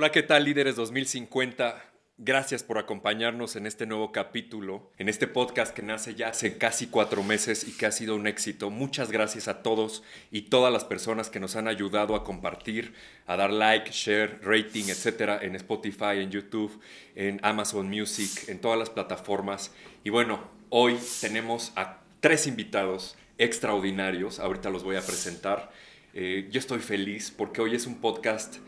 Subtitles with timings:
[0.00, 1.84] Hola, ¿qué tal líderes 2050?
[2.18, 6.86] Gracias por acompañarnos en este nuevo capítulo, en este podcast que nace ya hace casi
[6.86, 8.70] cuatro meses y que ha sido un éxito.
[8.70, 12.94] Muchas gracias a todos y todas las personas que nos han ayudado a compartir,
[13.26, 16.80] a dar like, share, rating, etcétera, en Spotify, en YouTube,
[17.16, 19.72] en Amazon Music, en todas las plataformas.
[20.04, 24.38] Y bueno, hoy tenemos a tres invitados extraordinarios.
[24.38, 25.72] Ahorita los voy a presentar.
[26.14, 28.58] Eh, yo estoy feliz porque hoy es un podcast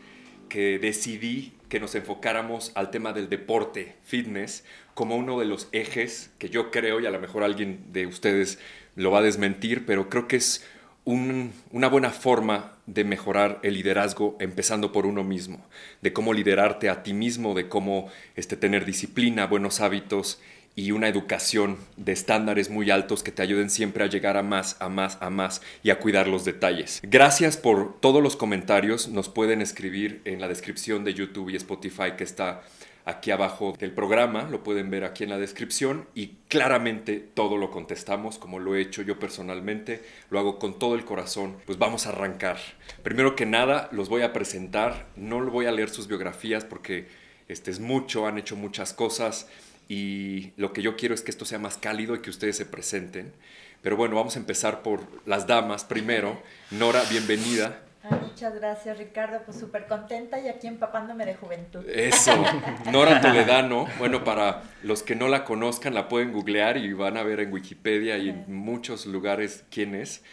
[0.51, 6.29] que decidí que nos enfocáramos al tema del deporte, fitness, como uno de los ejes
[6.39, 8.59] que yo creo, y a lo mejor alguien de ustedes
[8.97, 10.67] lo va a desmentir, pero creo que es
[11.05, 15.65] una buena forma de mejorar el liderazgo empezando por uno mismo,
[16.01, 20.41] de cómo liderarte a ti mismo, de cómo este, tener disciplina, buenos hábitos
[20.75, 24.77] y una educación de estándares muy altos que te ayuden siempre a llegar a más,
[24.79, 27.01] a más, a más y a cuidar los detalles.
[27.03, 29.09] Gracias por todos los comentarios.
[29.09, 32.61] Nos pueden escribir en la descripción de YouTube y Spotify que está
[33.05, 37.71] aquí abajo del programa, lo pueden ver aquí en la descripción y claramente todo lo
[37.71, 42.05] contestamos como lo he hecho yo personalmente, lo hago con todo el corazón, pues vamos
[42.05, 42.57] a arrancar.
[43.03, 47.07] Primero que nada, los voy a presentar, no voy a leer sus biografías porque
[47.47, 49.47] este es mucho, han hecho muchas cosas
[49.91, 52.65] y lo que yo quiero es que esto sea más cálido y que ustedes se
[52.65, 53.33] presenten.
[53.81, 56.41] Pero bueno, vamos a empezar por las damas primero.
[56.69, 57.81] Nora, bienvenida.
[58.21, 61.83] muchas gracias Ricardo, pues súper contenta y aquí empapándome de juventud.
[61.89, 62.41] Eso,
[62.93, 67.23] Nora Toledano, bueno, para los que no la conozcan, la pueden googlear y van a
[67.23, 70.23] ver en Wikipedia y en muchos lugares quién es.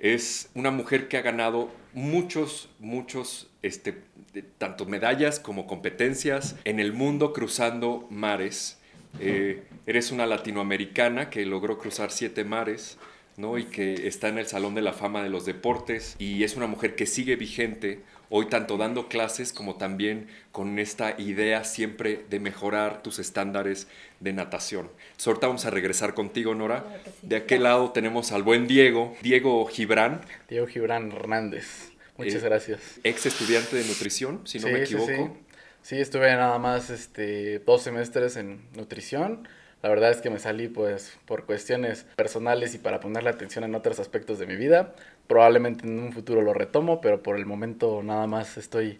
[0.00, 4.02] Es una mujer que ha ganado muchos, muchos, este,
[4.58, 8.80] tanto medallas como competencias en el mundo cruzando mares
[9.20, 12.98] eh, eres una latinoamericana que logró cruzar siete mares,
[13.36, 13.58] ¿no?
[13.58, 16.66] Y que está en el Salón de la Fama de los Deportes y es una
[16.66, 22.40] mujer que sigue vigente hoy tanto dando clases como también con esta idea siempre de
[22.40, 23.86] mejorar tus estándares
[24.20, 24.90] de natación.
[25.24, 26.84] ahorita vamos a regresar contigo, Nora.
[27.22, 30.22] De aquel lado tenemos al buen Diego, Diego Gibran.
[30.48, 31.92] Diego Gibran Hernández.
[32.16, 32.80] Muchas eh, gracias.
[33.02, 35.06] Ex estudiante de nutrición, si no me equivoco.
[35.12, 35.43] Sí,
[35.92, 39.46] estuve nada más este, dos semestres en nutrición.
[39.82, 43.74] La verdad es que me salí pues por cuestiones personales y para ponerle atención en
[43.74, 44.94] otros aspectos de mi vida.
[45.26, 48.98] Probablemente en un futuro lo retomo, pero por el momento nada más estoy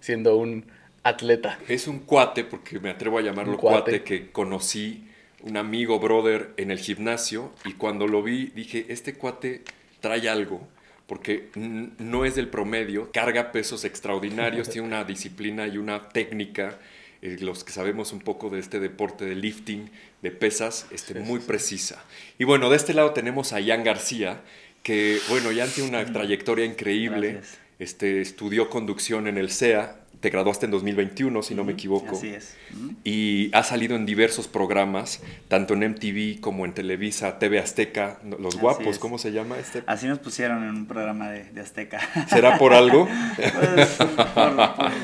[0.00, 0.66] siendo un
[1.04, 1.58] atleta.
[1.68, 3.90] Es un cuate, porque me atrevo a llamarlo cuate.
[3.92, 5.08] cuate, que conocí
[5.42, 9.62] un amigo, brother, en el gimnasio y cuando lo vi dije, este cuate
[10.00, 10.66] trae algo
[11.06, 11.50] porque
[11.98, 16.78] no es del promedio, carga pesos extraordinarios, tiene una disciplina y una técnica,
[17.20, 19.90] eh, los que sabemos un poco de este deporte de lifting,
[20.22, 22.04] de pesas, este, muy precisa.
[22.38, 24.42] Y bueno, de este lado tenemos a Ian García,
[24.82, 27.40] que bueno, Ian tiene una trayectoria increíble,
[27.78, 32.16] este, estudió conducción en el CEA, te graduaste en 2021, si no me equivoco.
[32.16, 32.56] Así es.
[33.04, 38.58] Y has salido en diversos programas, tanto en MTV como en Televisa, TV Azteca, Los
[38.58, 39.82] Guapos, ¿cómo se llama este?
[39.86, 42.00] Así nos pusieron en un programa de, Azteca.
[42.30, 43.06] ¿Será por algo?
[43.36, 43.98] Pues,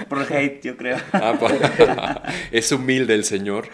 [0.09, 0.97] por, hate, yo creo.
[1.13, 3.69] Ah, es humilde el señor.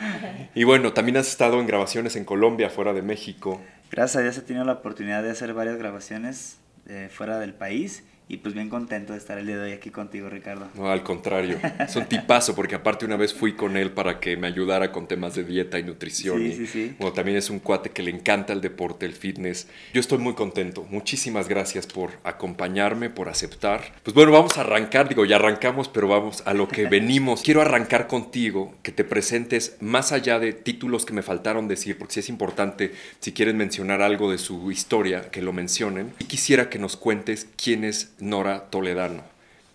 [0.52, 3.60] Y bueno, también has estado en grabaciones en Colombia, fuera de México.
[3.92, 6.58] Gracias a Dios he tenido la oportunidad de hacer varias grabaciones
[6.88, 9.90] eh, fuera del país y pues bien contento de estar el día de hoy aquí
[9.90, 10.68] contigo, Ricardo.
[10.74, 11.60] No, al contrario.
[11.78, 15.06] Es un tipazo porque aparte una vez fui con él para que me ayudara con
[15.06, 16.38] temas de dieta y nutrición.
[16.38, 16.96] Sí, sí, sí.
[16.98, 19.68] Bueno, también es un cuate que le encanta el deporte, el fitness.
[19.94, 20.84] Yo estoy muy contento.
[20.90, 23.94] Muchísimas gracias por acompañarme, por aceptar.
[24.02, 25.08] Pues bueno, vamos a arrancar.
[25.08, 27.42] Digo, ya arrancamos, pero vamos a lo que venimos.
[27.42, 32.14] Quiero arrancar contigo, que te presentes más allá de títulos que me faltaron decir, porque
[32.14, 36.12] sí es importante, si quieren mencionar algo de su historia, que lo mencionen.
[36.18, 39.22] Y quisiera que nos cuentes quién es Nora Toledano,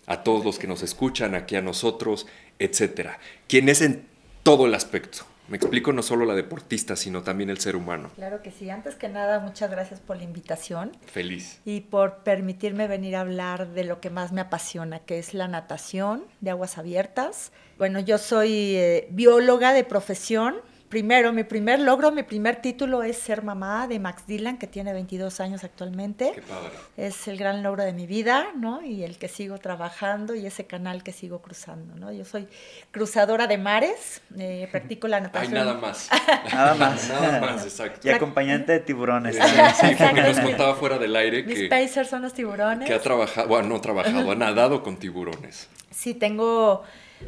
[0.06, 2.26] a todos los que nos escuchan, aquí a nosotros,
[2.58, 3.18] etcétera.
[3.48, 4.06] ¿Quién es en
[4.42, 5.24] todo el aspecto?
[5.48, 8.10] Me explico no solo la deportista, sino también el ser humano.
[8.14, 8.70] Claro que sí.
[8.70, 10.92] Antes que nada, muchas gracias por la invitación.
[11.06, 11.60] Feliz.
[11.64, 15.48] Y por permitirme venir a hablar de lo que más me apasiona, que es la
[15.48, 17.52] natación de aguas abiertas.
[17.76, 20.56] Bueno, yo soy eh, bióloga de profesión,
[20.92, 24.92] primero, mi primer logro, mi primer título es ser mamá de Max Dylan, que tiene
[24.92, 26.32] 22 años actualmente.
[26.34, 26.68] Qué padre.
[26.98, 28.82] Es el gran logro de mi vida, ¿no?
[28.82, 32.12] Y el que sigo trabajando y ese canal que sigo cruzando, ¿no?
[32.12, 32.46] Yo soy
[32.90, 35.56] cruzadora de mares, eh, practico la natación.
[35.56, 36.10] Hay nada más.
[36.52, 37.08] nada más.
[37.08, 38.06] nada más, exacto.
[38.06, 39.36] Y acompañante de tiburones.
[39.36, 41.54] sí, porque nos contaba fuera del aire que...
[41.54, 42.86] Mis pacers son los tiburones.
[42.86, 45.70] Que ha trabajado, bueno, no ha trabajado, ha nadado con tiburones.
[45.90, 46.84] Sí, tengo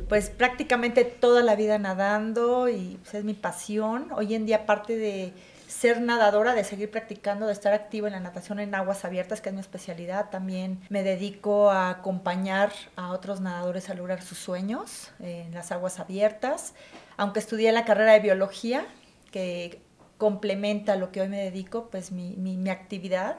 [0.08, 4.08] pues prácticamente toda la vida nadando y pues, es mi pasión.
[4.12, 5.32] Hoy en día parte de
[5.66, 9.48] ser nadadora, de seguir practicando, de estar activa en la natación en aguas abiertas, que
[9.48, 10.30] es mi especialidad.
[10.30, 15.98] También me dedico a acompañar a otros nadadores a lograr sus sueños en las aguas
[16.00, 16.74] abiertas.
[17.16, 18.86] Aunque estudié la carrera de biología,
[19.30, 19.82] que
[20.16, 23.38] complementa lo que hoy me dedico, pues mi actividad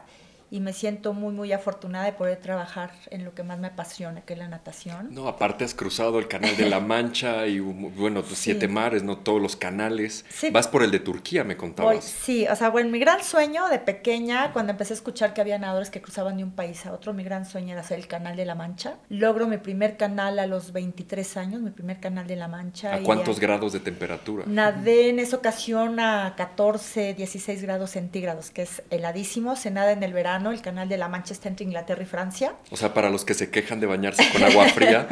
[0.55, 4.21] y me siento muy, muy afortunada de poder trabajar en lo que más me apasiona,
[4.21, 5.13] que es la natación.
[5.13, 8.35] No, aparte has cruzado el canal de la Mancha y, bueno, sí.
[8.35, 9.17] siete mares, ¿no?
[9.17, 10.23] Todos los canales.
[10.29, 10.51] Sí.
[10.51, 11.95] Vas por el de Turquía, me contabas.
[11.95, 15.41] Voy, sí, o sea, bueno, mi gran sueño de pequeña, cuando empecé a escuchar que
[15.41, 18.07] había nadadores que cruzaban de un país a otro, mi gran sueño era hacer el
[18.07, 18.95] canal de la Mancha.
[19.09, 22.95] Logro mi primer canal a los 23 años, mi primer canal de la Mancha.
[22.95, 24.45] ¿A cuántos grados de temperatura?
[24.47, 29.57] Nadé en esa ocasión a 14, 16 grados centígrados, que es heladísimo.
[29.57, 32.55] Se nada en el verano el canal de la Mancha está entre Inglaterra y Francia.
[32.71, 35.07] O sea, para los que se quejan de bañarse con agua fría,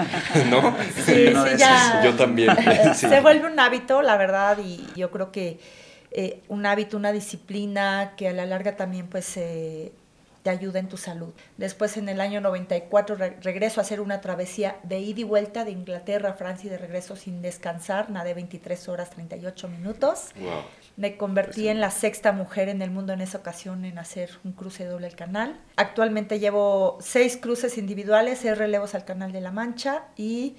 [0.50, 0.76] ¿no?
[1.06, 2.02] Sí, sí, ya.
[2.04, 2.56] Yo también.
[2.94, 3.08] Sí.
[3.08, 5.60] Se vuelve un hábito, la verdad, y yo creo que
[6.12, 9.92] eh, un hábito, una disciplina que a la larga también pues eh,
[10.44, 11.34] te ayuda en tu salud.
[11.58, 15.66] Después en el año 94 re regreso a hacer una travesía de ida y vuelta
[15.66, 20.30] de Inglaterra a Francia y de regreso sin descansar, nadé 23 horas 38 minutos.
[20.40, 20.64] Wow.
[20.96, 24.52] Me convertí en la sexta mujer en el mundo en esa ocasión en hacer un
[24.52, 25.60] cruce doble al canal.
[25.76, 30.56] Actualmente llevo seis cruces individuales, seis relevos al canal de la Mancha y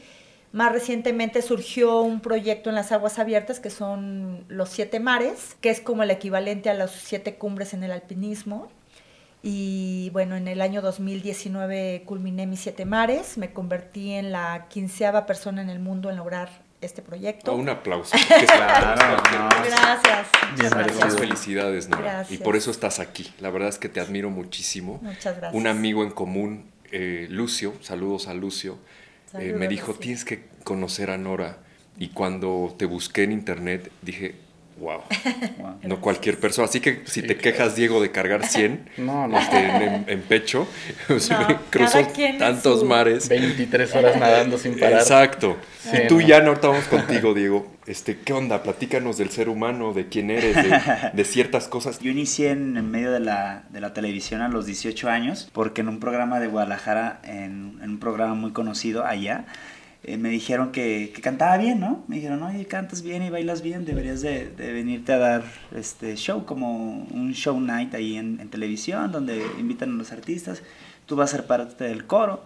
[0.50, 5.70] más recientemente surgió un proyecto en las aguas abiertas que son los siete mares, que
[5.70, 8.68] es como el equivalente a las siete cumbres en el alpinismo.
[9.42, 15.26] Y bueno, en el año 2019 culminé mis siete mares, me convertí en la quinceava
[15.26, 17.52] persona en el mundo en lograr este proyecto.
[17.52, 18.16] Oh, un aplauso.
[18.46, 19.48] claro, no.
[19.64, 20.92] Gracias.
[20.92, 22.02] Muchas felicidades, Nora.
[22.02, 22.40] Gracias.
[22.40, 23.32] Y por eso estás aquí.
[23.40, 25.00] La verdad es que te admiro muchísimo.
[25.02, 25.54] Muchas gracias.
[25.54, 28.78] Un amigo en común, eh, Lucio, saludos a Lucio,
[29.30, 30.00] Saludos, eh, me dijo, Lucio.
[30.00, 31.58] tienes que conocer a Nora.
[31.96, 34.34] Y cuando te busqué en internet, dije,
[34.84, 35.00] wow.
[35.58, 35.74] Wow.
[35.82, 36.66] No cualquier persona.
[36.66, 39.38] Así que si te quejas, Diego, de cargar 100 No, no.
[39.38, 40.68] este, en, en pecho,
[41.08, 41.98] No, cruzó
[42.38, 43.28] tantos su- mares.
[43.28, 45.00] 23 horas nadando sin parar.
[45.00, 45.56] Exacto.
[45.80, 46.26] Sí, y tú no.
[46.26, 47.72] ya no estamos contigo, Diego.
[47.86, 48.62] Este, ¿qué onda?
[48.62, 50.80] Platícanos del ser humano, de quién eres, de,
[51.12, 51.98] de ciertas cosas.
[52.00, 55.82] Yo inicié en, en medio de la, de la televisión a los 18 años, porque
[55.82, 59.44] en un programa de Guadalajara, en, en un programa muy conocido allá,
[60.04, 62.04] eh, me dijeron que, que cantaba bien, ¿no?
[62.08, 66.16] Me dijeron, oye, cantas bien y bailas bien, deberías de, de venirte a dar este
[66.16, 70.62] show, como un show night ahí en, en televisión, donde invitan a los artistas,
[71.06, 72.44] tú vas a ser parte del coro.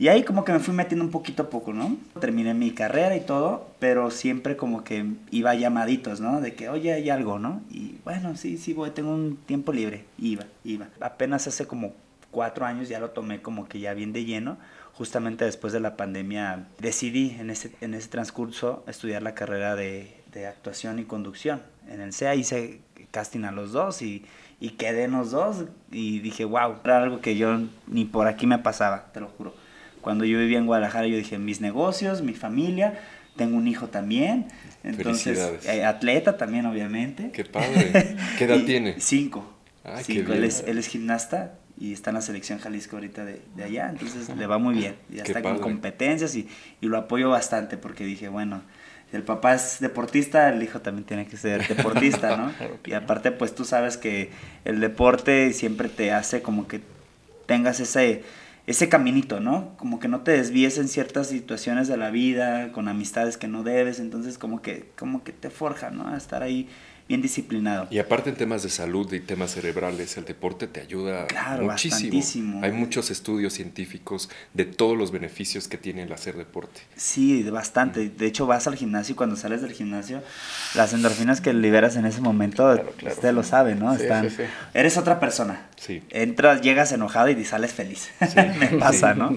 [0.00, 1.98] Y ahí como que me fui metiendo un poquito a poco, ¿no?
[2.20, 6.40] Terminé mi carrera y todo, pero siempre como que iba llamaditos, ¿no?
[6.40, 7.60] De que, oye, hay algo, ¿no?
[7.70, 10.06] Y bueno, sí, sí, voy, tengo un tiempo libre.
[10.18, 10.88] Iba, iba.
[11.00, 11.92] Apenas hace como
[12.30, 14.56] cuatro años ya lo tomé como que ya bien de lleno.
[14.94, 20.14] Justamente después de la pandemia decidí en ese, en ese transcurso estudiar la carrera de,
[20.32, 21.62] de actuación y conducción.
[21.88, 24.24] En el CEA hice casting a los dos y,
[24.60, 28.46] y quedé en los dos y dije, wow, era algo que yo ni por aquí
[28.46, 29.54] me pasaba, te lo juro.
[30.02, 33.00] Cuando yo vivía en Guadalajara, yo dije, mis negocios, mi familia,
[33.36, 34.48] tengo un hijo también.
[34.82, 37.30] Entonces, eh, atleta también, obviamente.
[37.32, 38.16] Qué padre.
[38.38, 38.96] ¿Qué edad Y- tiene?
[39.00, 39.50] Cinco.
[39.84, 40.32] Ay, qué Cinco.
[40.32, 40.44] Él bien.
[40.50, 44.28] es, él es gimnasta y está en la selección Jalisco ahorita de, de allá, entonces
[44.36, 44.96] le va muy bien.
[45.08, 46.46] Ya Qué está con competencias y,
[46.82, 48.60] y lo apoyo bastante porque dije, bueno,
[49.10, 52.52] si el papá es deportista, el hijo también tiene que ser deportista, ¿no?
[52.84, 54.30] Y aparte, pues tú sabes que
[54.66, 56.82] el deporte siempre te hace como que
[57.46, 58.24] tengas ese,
[58.66, 59.74] ese caminito, ¿no?
[59.78, 63.62] Como que no te desvíes en ciertas situaciones de la vida, con amistades que no
[63.62, 66.08] debes, entonces como que, como que te forja, ¿no?
[66.08, 66.68] A estar ahí
[67.10, 67.88] bien disciplinado.
[67.90, 71.94] Y aparte en temas de salud y temas cerebrales, el deporte te ayuda Claro, muchísimo.
[71.96, 72.60] bastantísimo.
[72.64, 76.82] Hay muchos estudios científicos de todos los beneficios que tiene el hacer deporte.
[76.94, 78.10] Sí, bastante.
[78.10, 80.22] De hecho, vas al gimnasio y cuando sales del gimnasio,
[80.76, 83.14] las endorfinas que liberas en ese momento, Claro, claro.
[83.16, 83.92] usted lo sabe, ¿no?
[83.96, 84.42] Sí, Están, sí, sí.
[84.72, 85.66] Eres otra persona.
[85.80, 86.02] Sí.
[86.10, 88.10] Entras, llegas enojado y sales feliz.
[88.20, 89.34] Sí, Me pasa, sí, ¿no?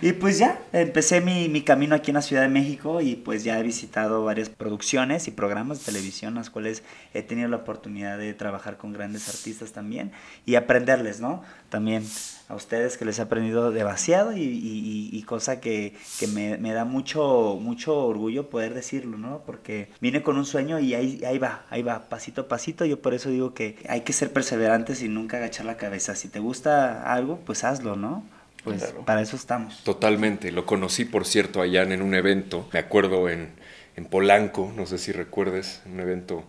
[0.00, 3.44] Y pues ya, empecé mi, mi camino aquí en la Ciudad de México y pues
[3.44, 6.82] ya he visitado varias producciones y programas de televisión, las cuales
[7.12, 10.12] he tenido la oportunidad de trabajar con grandes artistas también
[10.46, 11.42] y aprenderles, ¿no?
[11.72, 12.04] También
[12.50, 16.74] a ustedes que les he aprendido demasiado y, y- y- cosa que, que me, me
[16.74, 19.40] da mucho, mucho orgullo poder decirlo, ¿no?
[19.46, 22.84] Porque vine con un sueño y ahí, ahí va, ahí va, pasito a pasito.
[22.84, 26.14] Yo por eso digo que hay que ser perseverantes y nunca agachar la cabeza.
[26.14, 28.22] Si te gusta algo, pues hazlo, ¿no?
[28.64, 29.04] Pues Claro.
[29.06, 29.82] para eso estamos.
[29.82, 30.52] Totalmente.
[30.52, 32.68] Lo conocí, por cierto, allá en un evento.
[32.74, 33.48] Me acuerdo en,
[33.96, 36.44] en Polanco, no sé si recuerdes, un evento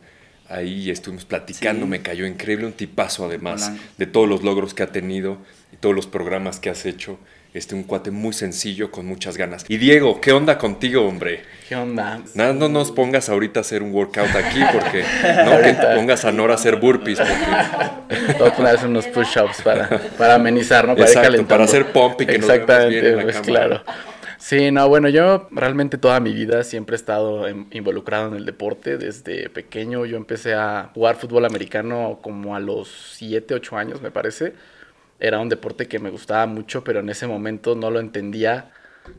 [0.54, 1.90] ahí estuvimos platicando, Sí.
[1.90, 5.38] me cayó increíble, un tipazo además de todos los logros que ha tenido
[5.72, 7.18] y todos los programas que has hecho.
[7.54, 9.64] Este, un cuate muy sencillo, con muchas ganas.
[9.68, 11.44] Y Diego, ¿qué onda contigo, hombre?
[11.70, 12.20] ¿Qué onda?
[12.34, 15.04] Nada, no nos pongas ahorita a hacer un workout aquí, porque
[15.46, 17.20] no que te pongas a Nora a hacer burpees.
[17.20, 20.94] porque- Voy a poner unos push-ups para, para amenizar, ¿no?
[20.96, 21.48] Para ir Exacto, calentando.
[21.50, 23.68] para hacer pump y que nos Exactamente, bien en la pues cámara.
[23.68, 23.84] claro.
[24.46, 28.98] Sí, no, bueno, yo realmente toda mi vida siempre he estado involucrado en el deporte.
[28.98, 34.12] Desde pequeño yo empecé a jugar fútbol americano como a los 7, 8 años, me
[34.12, 34.54] parece.
[35.20, 38.72] Era un deporte que me gustaba mucho, pero en ese momento no lo entendía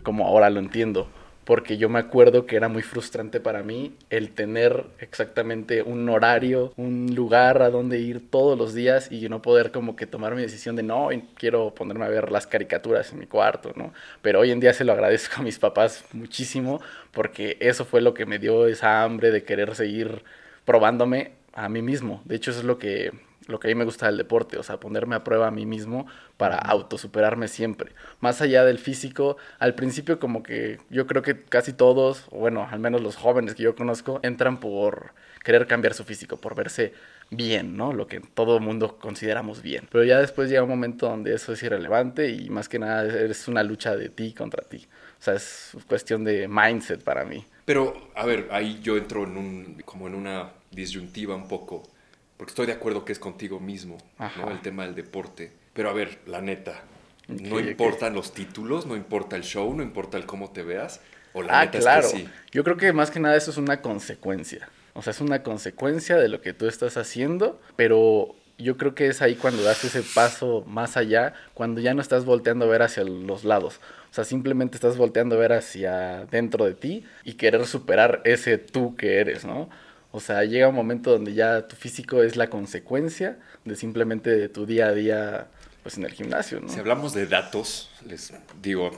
[0.02, 1.09] como ahora lo entiendo.
[1.45, 6.73] Porque yo me acuerdo que era muy frustrante para mí el tener exactamente un horario,
[6.77, 10.43] un lugar a donde ir todos los días y no poder como que tomar mi
[10.43, 13.93] decisión de no, quiero ponerme a ver las caricaturas en mi cuarto, ¿no?
[14.23, 16.81] Pero hoy en día se lo agradezco a mis papás muchísimo
[17.13, 20.25] porque eso fue lo que me dio esa hambre de querer seguir
[20.65, 22.23] probándome a mí mismo.
[22.25, 23.13] De hecho, eso es lo que,
[23.47, 25.67] lo que a mí me gusta del deporte, o sea, ponerme a prueba a mí
[25.67, 27.93] mismo para autosuperarme siempre.
[28.21, 32.81] Más allá del físico, al principio como que yo creo que casi todos, bueno, al
[32.81, 35.13] menos los jóvenes que yo conozco, entran por
[35.45, 36.93] querer cambiar su físico, por verse
[37.31, 37.93] bien, ¿no?
[37.93, 39.87] Lo que todo el mundo consideramos bien.
[39.91, 43.47] Pero ya después llega un momento donde eso es irrelevante y más que nada es
[43.47, 44.87] una lucha de ti contra ti.
[45.19, 47.45] O sea, es cuestión de mindset para mí.
[47.65, 51.83] Pero, a ver, ahí yo entro en un, como en una disyuntiva un poco,
[52.37, 53.99] porque estoy de acuerdo que es contigo mismo.
[54.19, 54.50] ¿no?
[54.50, 55.53] El tema del deporte.
[55.73, 56.83] Pero, a ver, la neta,
[57.29, 57.69] no Ok, ok.
[57.69, 61.00] importan los títulos, no importa el show, no importa el cómo te veas,
[61.33, 62.07] o la Ah, neta claro.
[62.07, 62.29] es que sí.
[62.53, 64.69] Yo creo que más que nada eso es una consecuencia.
[64.95, 69.09] O sea, es una consecuencia de lo que tú estás haciendo, pero yo creo que
[69.09, 72.83] es ahí cuando das ese paso más allá, cuando ya no estás volteando a ver
[72.83, 73.81] hacia los lados.
[74.11, 78.59] O sea, simplemente estás volteando a ver hacia dentro de ti y querer superar ese
[78.59, 79.69] tú que eres, ¿no?
[80.16, 84.49] O sea, llega un momento donde ya tu físico es la consecuencia de simplemente de
[84.49, 85.49] tu día a día,
[85.83, 86.68] pues en el gimnasio, ¿no?
[86.68, 88.92] Si hablamos de datos, les digo,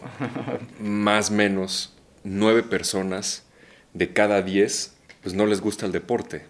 [0.78, 3.44] más o menos nueve personas
[3.94, 6.44] de cada diez, pues no les gusta el deporte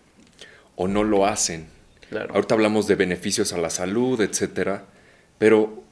[0.75, 1.69] o no lo hacen.
[2.09, 2.35] Claro.
[2.35, 4.87] Ahorita hablamos de beneficios a la salud, etcétera,
[5.39, 5.85] pero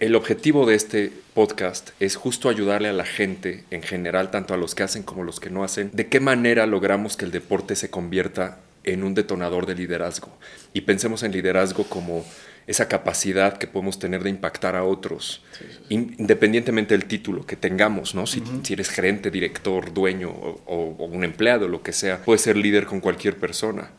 [0.00, 4.56] el objetivo de este podcast es justo ayudarle a la gente en general, tanto a
[4.56, 7.30] los que hacen como a los que no hacen, de qué manera logramos que el
[7.30, 10.30] deporte se convierta en un detonador de liderazgo.
[10.72, 12.24] Y pensemos en liderazgo como
[12.66, 15.42] esa capacidad que podemos tener de impactar a otros,
[15.90, 18.26] in- independientemente del título que tengamos, ¿no?
[18.26, 22.40] Si, si eres gerente, director, dueño o, o- o un empleado, lo que sea, puedes
[22.40, 23.90] ser líder con cualquier persona.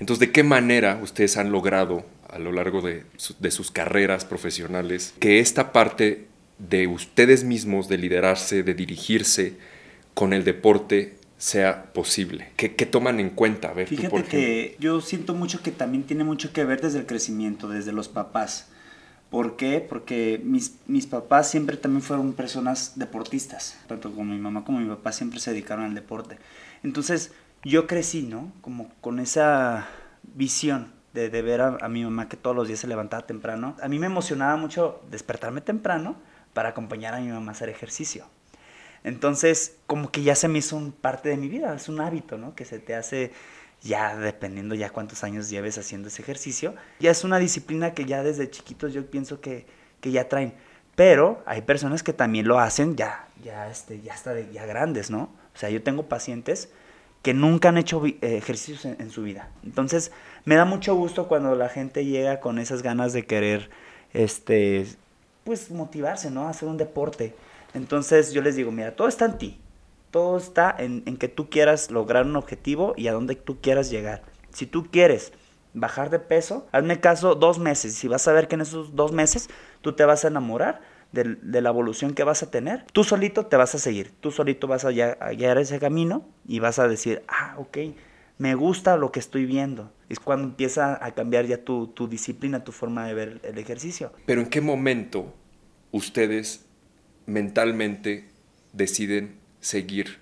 [0.00, 4.24] Entonces, ¿de qué manera ustedes han logrado a lo largo de, su- de sus carreras
[4.24, 9.56] profesionales que esta parte de ustedes mismos, de liderarse, de dirigirse
[10.14, 12.50] con el deporte sea posible?
[12.56, 13.68] ¿Qué, qué toman en cuenta?
[13.70, 14.38] A ver, tú, Fíjate por ejemplo.
[14.40, 18.08] que yo siento mucho que también tiene mucho que ver desde el crecimiento, desde los
[18.08, 18.68] papás.
[19.30, 19.80] ¿Por qué?
[19.86, 23.78] Porque mis, mis papás siempre también fueron personas deportistas.
[23.86, 26.38] Tanto como mi mamá como mi papá siempre se dedicaron al deporte.
[26.82, 27.32] Entonces
[27.64, 28.52] yo crecí, ¿no?
[28.62, 29.88] Como con esa
[30.22, 33.76] visión de, de ver a, a mi mamá que todos los días se levantaba temprano.
[33.82, 36.16] A mí me emocionaba mucho despertarme temprano
[36.54, 38.26] para acompañar a mi mamá a hacer ejercicio.
[39.04, 42.36] Entonces, como que ya se me hizo un parte de mi vida, es un hábito,
[42.36, 42.54] ¿no?
[42.54, 43.32] Que se te hace
[43.82, 46.74] ya dependiendo ya cuántos años lleves haciendo ese ejercicio.
[47.00, 49.66] Ya es una disciplina que ya desde chiquitos yo pienso que,
[50.00, 50.54] que ya traen.
[50.96, 55.10] Pero hay personas que también lo hacen ya, ya, este, ya hasta de, ya grandes,
[55.10, 55.30] ¿no?
[55.54, 56.70] O sea, yo tengo pacientes
[57.22, 59.50] que nunca han hecho eh, ejercicios en, en su vida.
[59.62, 60.10] Entonces,
[60.48, 63.68] me da mucho gusto cuando la gente llega con esas ganas de querer,
[64.14, 64.86] este,
[65.44, 66.48] pues motivarse, ¿no?
[66.48, 67.34] Hacer un deporte.
[67.74, 69.60] Entonces yo les digo, mira, todo está en ti.
[70.10, 74.22] Todo está en, que tú quieras lograr un objetivo y a donde tú quieras llegar.
[74.48, 75.34] Si tú quieres
[75.74, 77.94] bajar de peso, hazme caso dos meses.
[77.94, 79.50] Si vas a ver que en esos dos meses
[79.82, 80.80] tú te vas a enamorar
[81.12, 84.14] de, la evolución que vas a tener, tú solito te vas a seguir.
[84.20, 87.76] Tú solito vas a guiar ese camino y vas a decir, ah, ok,
[88.38, 89.92] me gusta lo que estoy viendo.
[90.08, 94.12] Es cuando empieza a cambiar ya tu, tu disciplina, tu forma de ver el ejercicio.
[94.26, 95.34] Pero ¿en qué momento
[95.90, 96.64] ustedes
[97.26, 98.28] mentalmente
[98.72, 100.18] deciden seguir?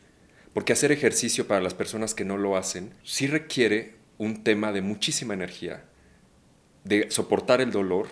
[0.52, 4.80] Porque hacer ejercicio para las personas que no lo hacen sí requiere un tema de
[4.80, 5.84] muchísima energía,
[6.84, 8.08] de soportar el dolor,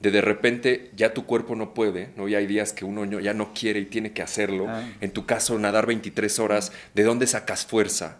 [0.00, 2.28] de de repente ya tu cuerpo no puede, ¿no?
[2.28, 4.66] Ya hay días que uno no- ya no quiere y tiene que hacerlo.
[4.68, 4.86] Ah.
[5.00, 8.18] En tu caso, nadar 23 horas, ¿de dónde sacas fuerza?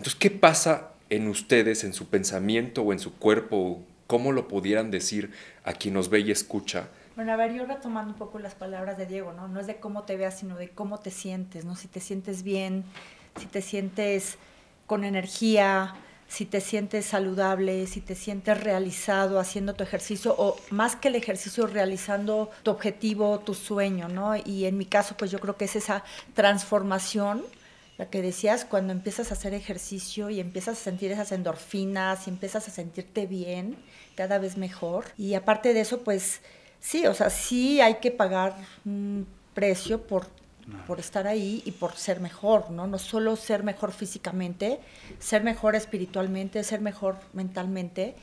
[0.00, 3.82] Entonces, ¿qué pasa en ustedes, en su pensamiento o en su cuerpo?
[4.06, 5.30] ¿Cómo lo pudieran decir
[5.62, 6.88] a quien nos ve y escucha?
[7.16, 9.46] Bueno, a ver, yo retomando un poco las palabras de Diego, ¿no?
[9.46, 11.76] No es de cómo te veas, sino de cómo te sientes, ¿no?
[11.76, 12.82] Si te sientes bien,
[13.38, 14.38] si te sientes
[14.86, 15.94] con energía,
[16.28, 21.14] si te sientes saludable, si te sientes realizado haciendo tu ejercicio o más que el
[21.14, 24.34] ejercicio realizando tu objetivo, tu sueño, ¿no?
[24.34, 27.42] Y en mi caso, pues yo creo que es esa transformación,
[28.00, 32.30] la que decías, cuando empiezas a hacer ejercicio y empiezas a sentir esas endorfinas y
[32.30, 33.76] empiezas a sentirte bien,
[34.14, 35.04] cada vez mejor.
[35.18, 36.40] Y aparte de eso, pues
[36.80, 40.28] sí, o sea, sí hay que pagar un precio por
[40.86, 42.86] por estar ahí y por ser mejor, ¿no?
[42.86, 44.78] No solo ser mejor físicamente,
[45.18, 48.14] ser mejor espiritualmente, ser mejor mentalmente.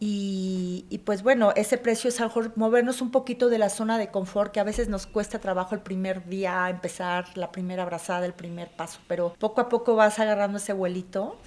[0.00, 4.08] Y, y, pues bueno, ese precio es algo, movernos un poquito de la zona de
[4.08, 8.34] confort, que a veces nos cuesta trabajo el primer día empezar, la primera abrazada, el
[8.34, 11.38] primer paso, pero poco a poco vas agarrando ese vuelito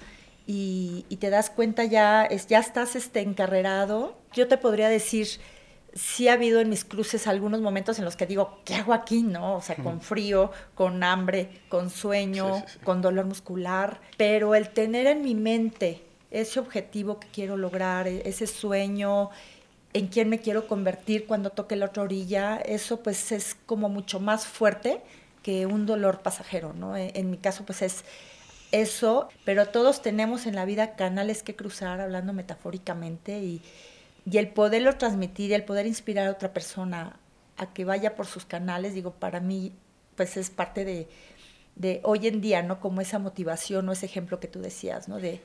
[0.46, 4.16] y, y te das cuenta ya, es, ya estás este, encarrerado.
[4.32, 5.28] Yo te podría decir,
[5.94, 9.22] sí ha habido en mis cruces algunos momentos en los que digo, ¿qué hago aquí?
[9.22, 9.56] ¿No?
[9.56, 15.22] O sea, con frío, con hambre, con sueño, con dolor muscular, pero el tener en
[15.22, 19.30] mi mente ese objetivo que quiero lograr, e-, ese sueño,
[19.92, 24.20] en quién me quiero convertir cuando toque la otra orilla, eso pues es como mucho
[24.20, 25.00] más fuerte
[25.42, 26.96] que un dolor pasajero, ¿no?
[26.96, 28.04] E-, en mi caso pues es
[28.70, 33.62] eso, pero todos tenemos en la vida canales que cruzar, hablando metafóricamente, y,
[34.30, 37.18] y el poderlo transmitir, el poder inspirar a otra persona
[37.56, 39.72] a que vaya por sus canales, digo, para mí,
[40.16, 41.08] pues es parte de,
[41.76, 42.78] de hoy en día, ¿no?
[42.78, 45.18] Como esa motivación o ese ejemplo que tú decías, ¿no?
[45.18, 45.40] De,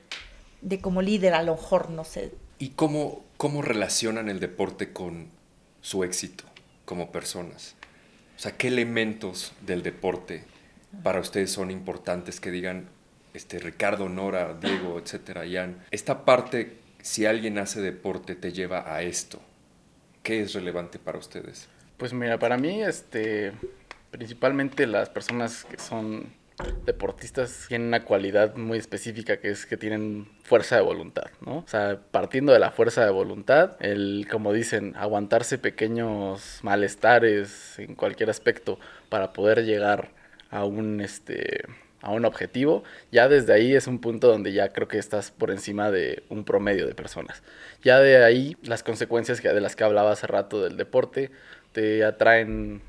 [0.64, 2.32] de como líder, a lo mejor, no sé.
[2.58, 5.28] ¿Y cómo, cómo relacionan el deporte con
[5.82, 6.44] su éxito
[6.84, 7.76] como personas?
[8.36, 10.44] O sea, ¿qué elementos del deporte
[11.02, 12.88] para ustedes son importantes que digan,
[13.34, 15.84] este, Ricardo, Nora, Diego, etcétera, Jan?
[15.90, 19.40] Esta parte si alguien hace deporte te lleva a esto?
[20.22, 21.68] ¿Qué es relevante para ustedes?
[21.98, 23.52] Pues mira, para mí, este,
[24.10, 26.32] principalmente las personas que son
[26.84, 31.58] deportistas tienen una cualidad muy específica que es que tienen fuerza de voluntad, ¿no?
[31.58, 37.94] O sea, partiendo de la fuerza de voluntad, el, como dicen, aguantarse pequeños malestares en
[37.94, 40.10] cualquier aspecto para poder llegar
[40.50, 41.64] a un, este,
[42.00, 45.50] a un objetivo, ya desde ahí es un punto donde ya creo que estás por
[45.50, 47.42] encima de un promedio de personas.
[47.82, 51.30] Ya de ahí las consecuencias de las que hablaba hace rato del deporte
[51.72, 52.82] te atraen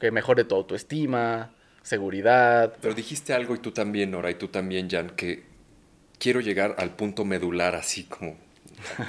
[0.00, 1.50] que mejore tu autoestima,
[1.84, 2.76] seguridad.
[2.80, 5.44] Pero dijiste algo y tú también, Nora, y tú también, Jan, que
[6.18, 8.36] quiero llegar al punto medular así como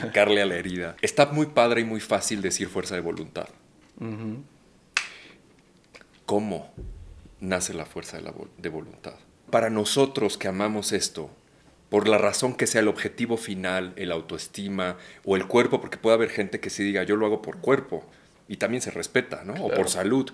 [0.04, 0.96] picarle a la herida.
[1.02, 3.48] Está muy padre y muy fácil decir fuerza de voluntad.
[6.28, 6.72] ¿Cómo
[7.40, 9.16] nace la fuerza de, la de voluntad?
[9.50, 11.30] para nosotros que amamos esto,
[11.90, 16.16] por la razón que sea el objetivo final, el autoestima o el cuerpo, porque puede
[16.16, 18.04] haber gente que sí diga yo lo hago por cuerpo
[18.48, 19.54] y también se respeta, ¿no?
[19.64, 20.32] O por salud.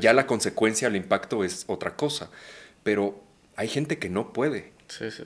[0.00, 2.30] ya la consecuencia, el impacto es otra cosa.
[2.82, 3.22] Pero
[3.56, 4.72] hay gente que no puede.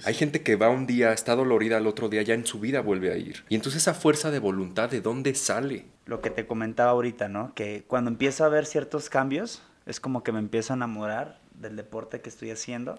[0.05, 2.81] Hay gente que va un día, está dolorida, al otro día ya en su vida
[2.81, 3.45] vuelve a ir.
[3.49, 5.87] Y entonces esa fuerza de voluntad, ¿de dónde sale?
[6.05, 7.53] Lo que te comentaba ahorita, ¿no?
[7.55, 11.77] Que cuando empiezo a ver ciertos cambios, es como que me empiezo a enamorar del
[11.77, 12.99] deporte que estoy haciendo.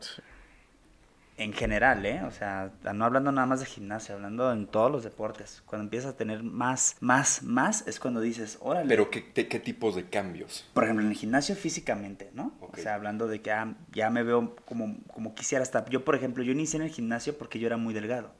[1.40, 2.24] En general, ¿eh?
[2.24, 5.62] O sea, no hablando nada más de gimnasia, hablando en todos los deportes.
[5.68, 8.88] Cuando empiezas a tener más, más, más, es cuando dices, órale.
[8.90, 10.68] Pero ¿qué, qué tipos de cambios?
[10.74, 12.54] Por ejemplo, en el gimnasio físicamente, ¿no?
[12.60, 15.88] O sea, hablando de que ah, ya me veo como, como quisiera estar.
[15.90, 18.32] Yo, por ejemplo, yo inicié en el gimnasio porque yo era muy delgado.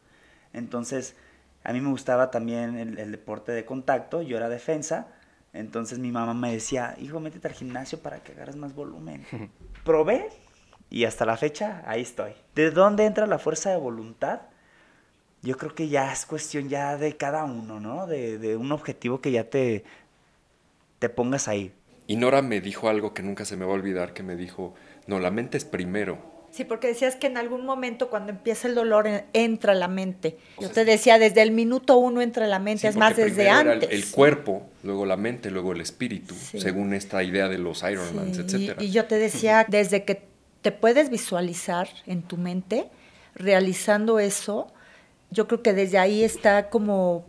[0.52, 1.16] Entonces,
[1.64, 5.08] a mí me gustaba también el, el deporte de contacto, yo era defensa.
[5.54, 9.24] Entonces mi mamá me decía, hijo, métete al gimnasio para que agarres más volumen.
[9.86, 10.30] Probé
[10.90, 12.34] y hasta la fecha ahí estoy.
[12.56, 14.42] ¿De dónde entra la fuerza de voluntad?
[15.42, 18.08] Yo creo que ya es cuestión ya de cada uno, ¿no?
[18.08, 19.84] De, de un objetivo que ya te,
[21.00, 21.72] te pongas ahí.
[22.08, 24.74] Y Nora me dijo algo que nunca se me va a olvidar, que me dijo,
[25.08, 26.38] no, la mente es primero.
[26.52, 30.38] Sí, porque decías que en algún momento cuando empieza el dolor entra la mente.
[30.60, 33.90] Yo te decía, desde el minuto uno entra la mente, es más desde antes.
[33.92, 38.40] El, el, cuerpo, luego la mente, luego el espíritu, según esta idea de los Ironmans,
[38.40, 38.78] etc.
[38.80, 40.27] Y, y, yo te decía, desde que
[40.62, 42.90] te puedes visualizar en tu mente
[43.36, 44.68] realizando eso,
[45.30, 47.26] yo creo que desde ahí está como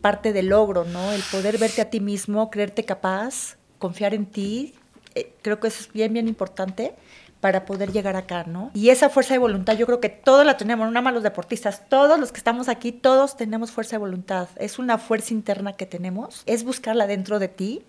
[0.00, 1.12] parte del logro, ¿no?
[1.12, 4.74] El poder verte a ti mismo, creerte capaz, confiar en ti,
[5.14, 6.94] eh, creo que eso es bien, bien importante
[7.40, 8.70] para poder llegar acá, ¿no?
[8.74, 11.22] Y esa fuerza de voluntad yo creo que todos la tenemos, no nada más los
[11.22, 14.48] deportistas, todos los que estamos aquí, todos tenemos fuerza de voluntad.
[14.56, 17.82] Es una fuerza interna que tenemos, es buscarla dentro de ti,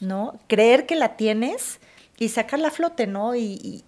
[0.00, 0.38] ¿no?
[0.48, 1.78] Creer que la tienes
[2.18, 3.36] y sacarla a flote, ¿no?
[3.36, 3.84] Y,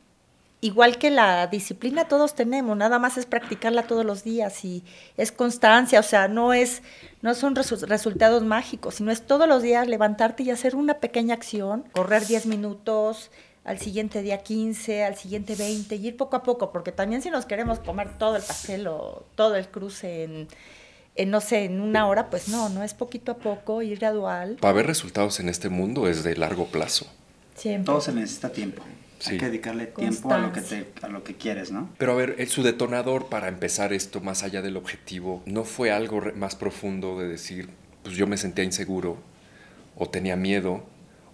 [0.61, 4.83] igual que la disciplina todos tenemos, nada más es practicarla todos los días y
[5.17, 6.83] es constancia, o sea, no es
[7.23, 11.85] no son resultados mágicos, sino es todos los días levantarte y hacer una pequeña acción,
[11.93, 13.31] correr 10 minutos,
[13.65, 17.31] al siguiente día 15, al siguiente 20, y ir poco a poco, porque también si
[17.31, 20.49] nos queremos comer todo el pastel o todo el cruce en,
[21.17, 24.57] en, no sé, en una hora, pues no, no es poquito a poco, ir gradual.
[24.61, 27.07] Para ver resultados en este mundo es de largo plazo.
[27.57, 27.87] Siempre.
[27.87, 28.83] Todo se necesita tiempo.
[29.19, 29.33] Sí.
[29.33, 31.89] Hay que dedicarle tiempo a lo, que te, a lo que quieres, ¿no?
[31.99, 36.23] Pero a ver, su detonador para empezar esto, más allá del objetivo, ¿no fue algo
[36.37, 37.69] más profundo de decir,
[38.05, 39.19] pues yo me sentía inseguro,
[39.97, 40.85] o tenía miedo,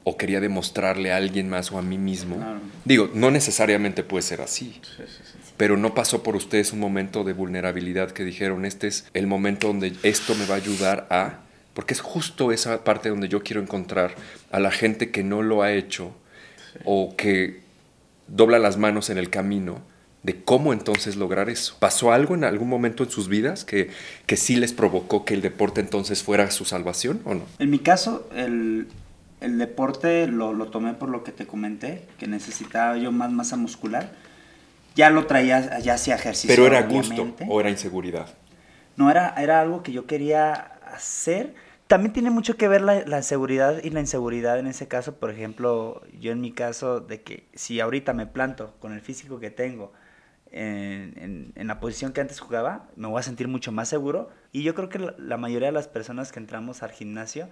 [0.04, 2.36] o quería demostrarle a alguien más o a mí mismo?
[2.36, 2.60] Claro.
[2.86, 5.38] Digo, no necesariamente puede ser así, Sí, sí, sí.
[5.58, 9.66] pero no pasó por ustedes un momento de vulnerabilidad que dijeron, este es el momento
[9.66, 11.40] donde esto me va a ayudar a...
[11.74, 14.14] Porque es justo esa parte donde yo quiero encontrar
[14.52, 16.14] a la gente que no lo ha hecho
[16.84, 17.63] o que
[18.28, 19.82] dobla las manos en el camino
[20.22, 21.76] de cómo entonces lograr eso.
[21.78, 23.90] ¿Pasó algo en algún momento en sus vidas que,
[24.26, 27.44] que sí les provocó que el deporte entonces fuera su salvación o no?
[27.58, 28.88] En mi caso, el,
[29.42, 33.56] el deporte lo, lo tomé por lo que te comenté, que necesitaba yo más masa
[33.56, 34.12] muscular.
[34.96, 36.48] Ya lo traía, ya hacía ejercicio.
[36.48, 38.28] Pero era gusto o era inseguridad.
[38.96, 40.52] No, era, era algo que yo quería
[40.92, 41.54] hacer.
[41.86, 45.16] También tiene mucho que ver la, la seguridad y la inseguridad en ese caso.
[45.16, 49.38] Por ejemplo, yo en mi caso, de que si ahorita me planto con el físico
[49.38, 49.92] que tengo
[50.50, 54.30] en, en- en la posición que antes jugaba, me voy a sentir mucho más seguro.
[54.52, 57.48] Y yo creo que la, la mayoría de las personas que entramos al gimnasio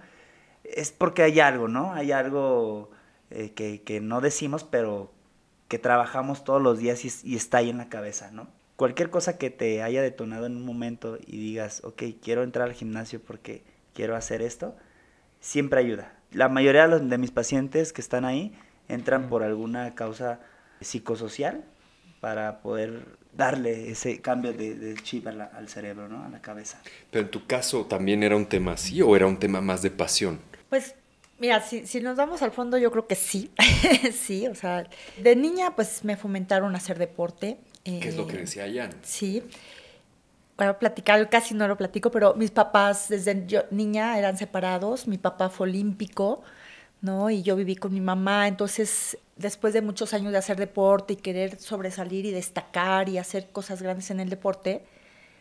[0.63, 1.93] es porque hay algo, ¿no?
[1.93, 2.91] Hay algo
[3.31, 5.11] eh, que, que no decimos, pero
[5.67, 8.47] que trabajamos todos los días y, y está ahí en la cabeza, ¿no?
[8.75, 12.73] Cualquier cosa que te haya detonado en un momento y digas, ok, quiero entrar al
[12.73, 13.63] gimnasio porque
[13.93, 14.75] quiero hacer esto,
[15.39, 16.13] siempre ayuda.
[16.31, 18.53] La mayoría de, los- de mis pacientes que están ahí
[18.89, 20.39] entran por alguna causa
[20.81, 21.63] psicosocial
[22.19, 26.23] para poder darle ese cambio de, de chip la- al cerebro, ¿no?
[26.23, 26.81] A la cabeza.
[27.11, 29.91] Pero en tu caso también era un tema así o era un tema más de
[29.91, 30.39] pasión.
[30.69, 30.95] Pues
[31.39, 33.51] mira, si, si nos vamos al fondo, yo creo que sí,
[34.13, 34.87] sí, o sea,
[35.21, 37.57] de niña pues me fomentaron a hacer deporte.
[37.83, 38.91] ¿Qué es lo que eh, decía Jan?
[39.03, 39.43] Sí.
[40.55, 45.07] Para platicar, casi no lo platico, pero mis papás desde yo, niña eran separados.
[45.07, 46.43] Mi papá fue olímpico,
[47.01, 47.29] ¿no?
[47.29, 48.47] Y yo viví con mi mamá.
[48.47, 53.49] Entonces, después de muchos años de hacer deporte y querer sobresalir y destacar y hacer
[53.51, 54.83] cosas grandes en el deporte,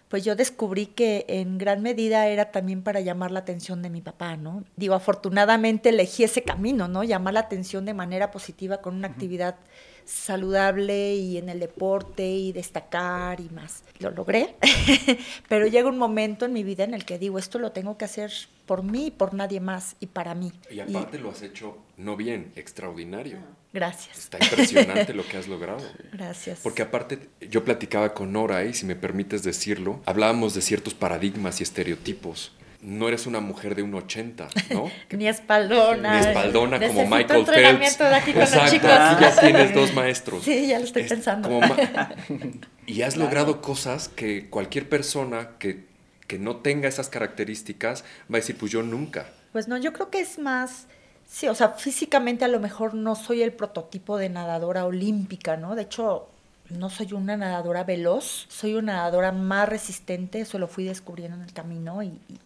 [0.09, 4.03] pues yo descubrí que en gran medida era también para llamar la atención de mi
[4.03, 4.63] papá, ¿no?
[4.77, 7.03] Digo, afortunadamente elegí ese camino, ¿no?
[7.03, 9.57] Llamar la atención de manera positiva con una actividad
[10.05, 13.85] saludable y en el deporte y destacar y más.
[13.99, 14.57] Lo logré,
[15.49, 18.05] pero llega un momento en mi vida en el que digo, esto lo tengo que
[18.05, 18.33] hacer
[18.67, 20.53] por mí, por nadie más y para mí.
[20.71, 23.39] Y aparte lo has hecho no bien, extraordinario.
[23.73, 24.19] gracias.
[24.19, 25.83] Está impresionante lo que has logrado.
[26.13, 26.61] Gracias.
[26.63, 31.61] Porque aparte, yo platicaba con Nora, y si me permites decirlo, hablábamos de ciertos paradigmas
[31.61, 32.53] y estereotipos.
[32.83, 34.91] No eres una mujer de un 80, ¿no?
[35.17, 36.21] Ni espaldona.
[36.21, 37.99] Ni espaldona como Michael Phelps.
[37.99, 38.91] de aquí con los Exacto, chicos.
[39.21, 40.43] ya tienes dos maestros.
[40.43, 41.49] Sí, ya lo estoy Es pensando.
[42.87, 45.87] y has logrado cosas que cualquier persona que,
[46.27, 49.27] que no tenga esas características va a decir, pues yo nunca.
[49.53, 50.87] Pues no, yo creo que es más,
[51.25, 55.77] sí, o sea, físicamente a lo mejor no soy el prototipo de nadadora olímpica, ¿no?
[55.77, 56.29] De hecho,
[56.71, 61.43] no soy una nadadora veloz, soy una nadadora más resistente, eso lo fui descubriendo en
[61.45, 62.41] el camino y, y,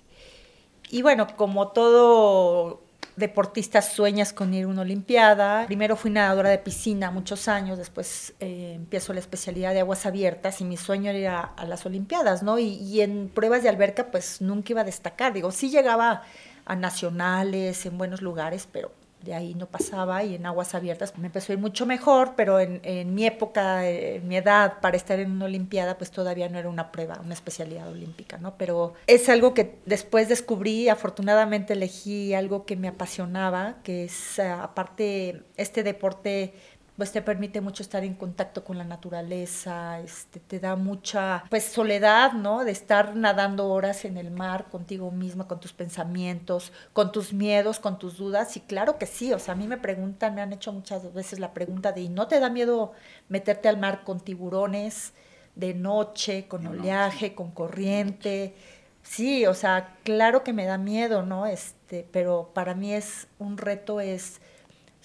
[0.91, 2.83] y bueno, como todo
[3.17, 5.67] deportista sueñas con ir a una olimpiada.
[5.67, 10.61] Primero fui nadadora de piscina muchos años, después eh, empiezo la especialidad de aguas abiertas
[10.61, 12.59] y mi sueño era ir a, las olimpiadas, ¿no?
[12.59, 16.23] Y en pruebas de alberca pues nunca iba a destacar, digo, sí llegaba
[16.67, 21.27] a nacionales, en buenos lugares, pero de ahí no pasaba y en aguas abiertas me
[21.27, 25.33] empezó a ir mucho mejor, pero en, mi época, en mi edad, para estar en
[25.33, 28.57] una olimpiada, pues todavía no era una prueba, una especialidad olímpica, ¿no?
[28.57, 34.49] Pero es algo que después descubrí, afortunadamente elegí algo que me apasionaba, que es, eh,
[34.49, 36.55] aparte, este deporte
[36.97, 41.65] pues te permite mucho estar en contacto con la naturaleza, este, te da mucha pues
[41.65, 42.65] soledad, ¿no?
[42.65, 47.79] De estar nadando horas en el mar contigo misma, con tus pensamientos, con tus miedos,
[47.81, 48.57] con tus dudas.
[48.57, 51.39] Y claro que sí, o sea, a mí me preguntan, me han hecho muchas veces
[51.39, 52.93] la pregunta de, ¿y no te da miedo
[53.29, 55.13] meterte al mar con tiburones
[55.55, 56.81] de noche, con De noche.
[56.81, 58.55] oleaje, con corriente?
[59.03, 61.47] Sí, o sea, claro que me da miedo, ¿no?
[61.47, 64.41] Este, pero para mí es un reto es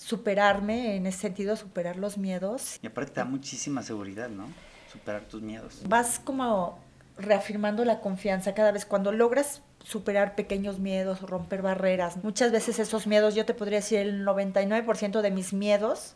[0.01, 2.79] superarme, en ese sentido, superar los miedos.
[2.81, 4.47] Y aparte te da muchísima seguridad, ¿no?
[4.91, 5.81] Superar tus miedos.
[5.87, 6.79] Vas como
[7.17, 12.17] reafirmando la confianza cada vez cuando logras superar pequeños miedos, romper barreras.
[12.23, 16.15] Muchas veces esos miedos, yo te podría decir, el 99% de mis miedos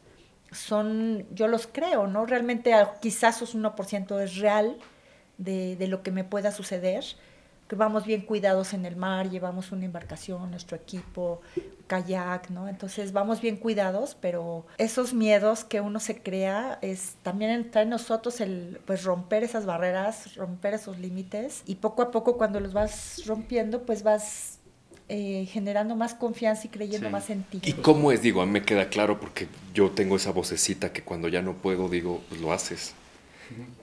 [0.52, 2.26] son, yo los creo, ¿no?
[2.26, 4.78] Realmente ah, quizás esos 1% es real
[5.38, 7.04] de, de lo que me pueda suceder,
[7.68, 11.42] que vamos bien cuidados en el mar, llevamos una embarcación, nuestro equipo,
[11.88, 12.68] kayak, ¿no?
[12.68, 17.90] Entonces vamos bien cuidados, pero esos miedos que uno se crea es también está en
[17.90, 22.74] nosotros el pues romper esas barreras, romper esos límites y poco a poco cuando los
[22.74, 24.60] vas rompiendo, pues vas
[25.08, 27.12] eh, generando más confianza y creyendo Sí.
[27.12, 27.62] más en ti.
[27.64, 28.22] ¿Y cómo es?
[28.24, 31.54] Digo, a mí me queda claro porque yo tengo esa vocecita que cuando ya no
[31.54, 32.96] puedo digo, pues lo haces.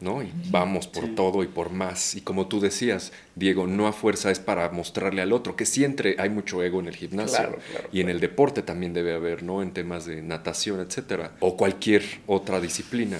[0.00, 0.22] ¿No?
[0.22, 1.12] Y vamos por Sí.
[1.14, 2.14] todo y por más.
[2.16, 5.84] Y como tú decías, Diego, no a fuerza es para mostrarle al otro, que sí
[5.84, 7.36] entre, hay mucho ego en el gimnasio.
[7.38, 9.62] Claro, claro, y en el deporte también debe haber, ¿no?
[9.62, 11.36] En temas de natación, etcétera.
[11.40, 13.18] O cualquier otra disciplina.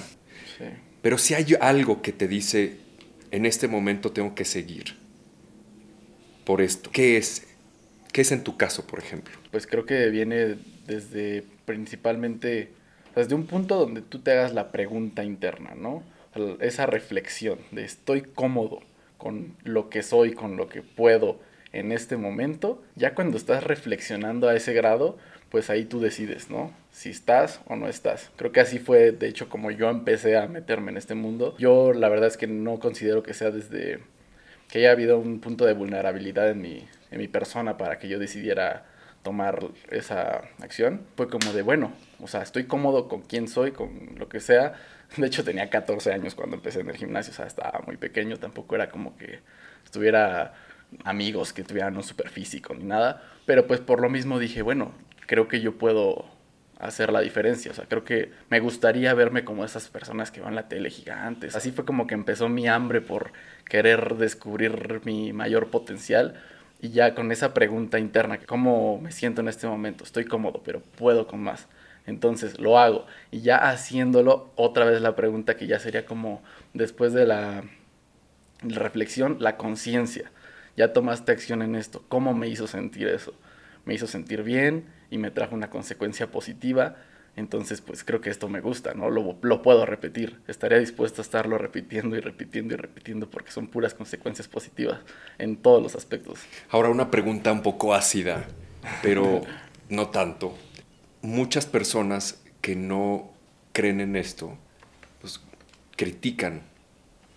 [0.59, 0.65] Sí.
[1.01, 2.77] Pero si hay algo que te dice,
[3.31, 4.97] en este momento tengo que seguir
[6.45, 7.47] por esto, ¿qué es?
[8.13, 9.33] ¿Qué es en tu caso, por ejemplo?
[9.51, 12.71] Pues creo que viene desde principalmente,
[13.15, 16.03] desde un punto donde tú te hagas la pregunta interna, ¿no?
[16.61, 18.81] Esa reflexión de estoy cómodo
[19.19, 21.39] con lo que soy, con lo que puedo
[21.73, 22.83] en este momento.
[22.97, 25.19] Ya cuando estás reflexionando a ese grado,
[25.51, 26.73] pues ahí tú decides, ¿no?
[26.91, 28.31] Si estás o no estás.
[28.37, 31.55] Creo que así fue, de hecho, como yo empecé a meterme en este mundo.
[31.59, 34.01] Yo la verdad es que no considero que sea desde
[34.71, 38.19] que haya habido un punto de vulnerabilidad en mi, en mi persona para que yo
[38.19, 38.87] decidiera
[39.23, 41.03] tomar esa acción.
[41.17, 44.75] Fue como de, bueno, o sea, estoy cómodo con quién soy, con lo que sea.
[45.17, 48.37] De hecho, tenía 14 años cuando empecé en el gimnasio, o sea, estaba muy pequeño,
[48.39, 49.41] tampoco era como que
[49.85, 50.55] estuviera
[51.05, 53.23] amigos que tuvieran un super físico ni nada.
[53.47, 54.93] Pero pues por lo mismo dije, bueno,
[55.27, 56.27] creo que yo puedo
[56.79, 57.71] hacer la diferencia.
[57.71, 61.57] O sea, creo que me gustaría verme como esas personas que van la tele gigantes.
[61.57, 63.33] Así fue como que empezó mi hambre por
[63.69, 66.41] querer descubrir mi mayor potencial.
[66.81, 70.03] Y ya con esa pregunta interna, ¿cómo me siento en este momento?
[70.05, 71.69] Estoy cómodo, pero puedo con más.
[72.07, 73.07] Entonces lo hago.
[73.31, 76.43] Y ya haciéndolo, otra vez la pregunta que ya sería como
[76.75, 77.65] después de la
[78.63, 80.31] reflexión, la conciencia.
[80.77, 82.03] Ya tomaste acción en esto.
[82.09, 83.35] ¿Cómo me hizo sentir eso?
[83.85, 86.97] Me hizo sentir bien y me trajo una consecuencia positiva.
[87.35, 89.11] Entonces, pues creo que esto me gusta, ¿no?
[89.11, 90.41] Lo, puedo repetir.
[90.49, 95.01] Estaría dispuesto a estarlo repitiendo y repitiendo y repitiendo porque son puras consecuencias positivas
[95.39, 96.41] en todos los aspectos.
[96.71, 98.45] Ahora una pregunta un poco ácida,
[99.03, 99.43] pero
[99.89, 100.55] no tanto.
[101.23, 103.31] Muchas personas que no
[103.73, 104.57] creen en esto,
[105.21, 105.41] pues
[105.97, 106.63] critican,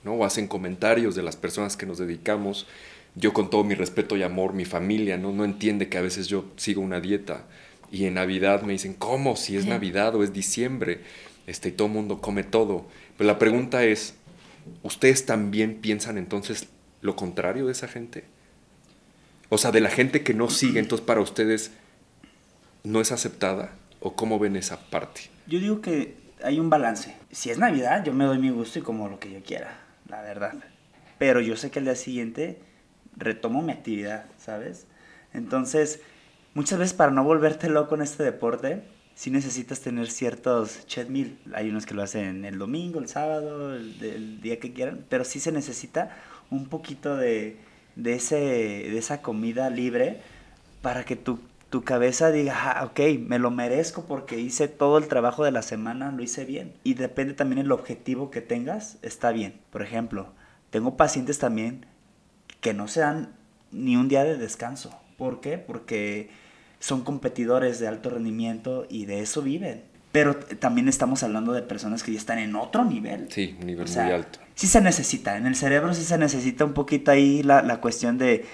[0.03, 0.13] ¿no?
[0.13, 2.67] O hacen comentarios de las personas que nos dedicamos.
[3.15, 5.31] Yo con todo mi respeto y amor, mi familia, ¿no?
[5.31, 7.45] No entiende que a veces yo sigo una dieta
[7.91, 9.35] y en Navidad me dicen, ¿cómo?
[9.35, 11.01] Si es Navidad o es diciembre,
[11.47, 12.85] este, y todo el mundo come todo.
[13.17, 14.15] Pero la pregunta es,
[14.83, 16.67] ¿ustedes también piensan entonces
[17.01, 18.25] lo contrario de esa gente?
[19.49, 21.71] O sea, de la gente que no sigue, entonces para ustedes
[22.85, 25.29] no es aceptada o cómo ven esa parte.
[25.47, 27.15] Yo digo que hay un balance.
[27.31, 30.21] Si es Navidad, yo me doy mi gusto y como lo que yo quiera, la
[30.21, 30.53] verdad.
[31.17, 32.59] Pero yo sé que el día siguiente
[33.17, 34.85] retomo mi actividad, ¿sabes?
[35.33, 36.01] Entonces,
[36.53, 38.83] muchas veces para no volverte loco en este deporte,
[39.15, 41.37] sí necesitas tener ciertos meal.
[41.53, 45.23] Hay unos que lo hacen el domingo, el sábado, el, el día que quieran, pero
[45.23, 46.15] sí se necesita
[46.51, 47.57] un poquito de,
[47.95, 50.21] de, ese, de esa comida libre
[50.81, 51.39] para que tu,
[51.69, 55.62] tu cabeza diga, ah, ok, me lo merezco porque hice todo el trabajo de la
[55.62, 56.73] semana, lo hice bien.
[56.84, 59.60] Y depende también el objetivo que tengas, está bien.
[59.71, 60.28] Por ejemplo,
[60.69, 61.86] tengo pacientes también
[62.62, 63.34] que no se dan
[63.71, 64.97] ni un día de descanso.
[65.17, 65.58] ¿Por qué?
[65.58, 66.30] Porque
[66.80, 69.84] son competidores de alto rendimiento y de eso viven.
[70.12, 73.30] Pero también estamos hablando de personas que ya están en otro nivel.
[73.32, 74.39] Sí, un nivel O sea, muy alto.
[74.54, 78.17] Sí se necesita, en el cerebro sí se necesita un poquito ahí la, la cuestión
[78.17, 78.45] de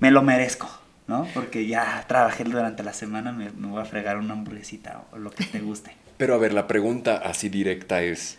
[0.00, 0.68] me lo merezco,
[1.06, 1.26] ¿no?
[1.34, 5.30] Porque ya trabajé durante la semana, me, me voy a fregar una hamburguesita o lo
[5.30, 5.96] que te guste.
[6.16, 8.38] Pero a ver, la pregunta así directa es,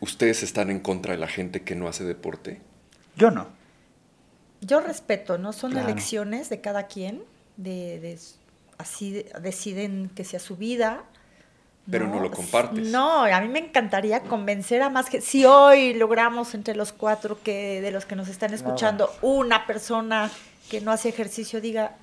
[0.00, 2.60] ¿ustedes están en contra de la gente que no hace deporte?
[3.16, 3.48] Yo no.
[4.60, 5.52] Yo respeto, ¿no?
[5.52, 5.88] Son Claro.
[5.88, 7.22] elecciones de cada quien,
[7.56, 8.18] de, de-
[8.78, 11.02] así de- deciden que sea su vida.
[11.90, 12.88] Pero no lo compartes.
[12.88, 17.42] No, a mí me encantaría convencer a más que si hoy logramos entre los cuatro
[17.42, 20.30] que de los que nos están escuchando una persona
[20.70, 21.96] que no hace ejercicio diga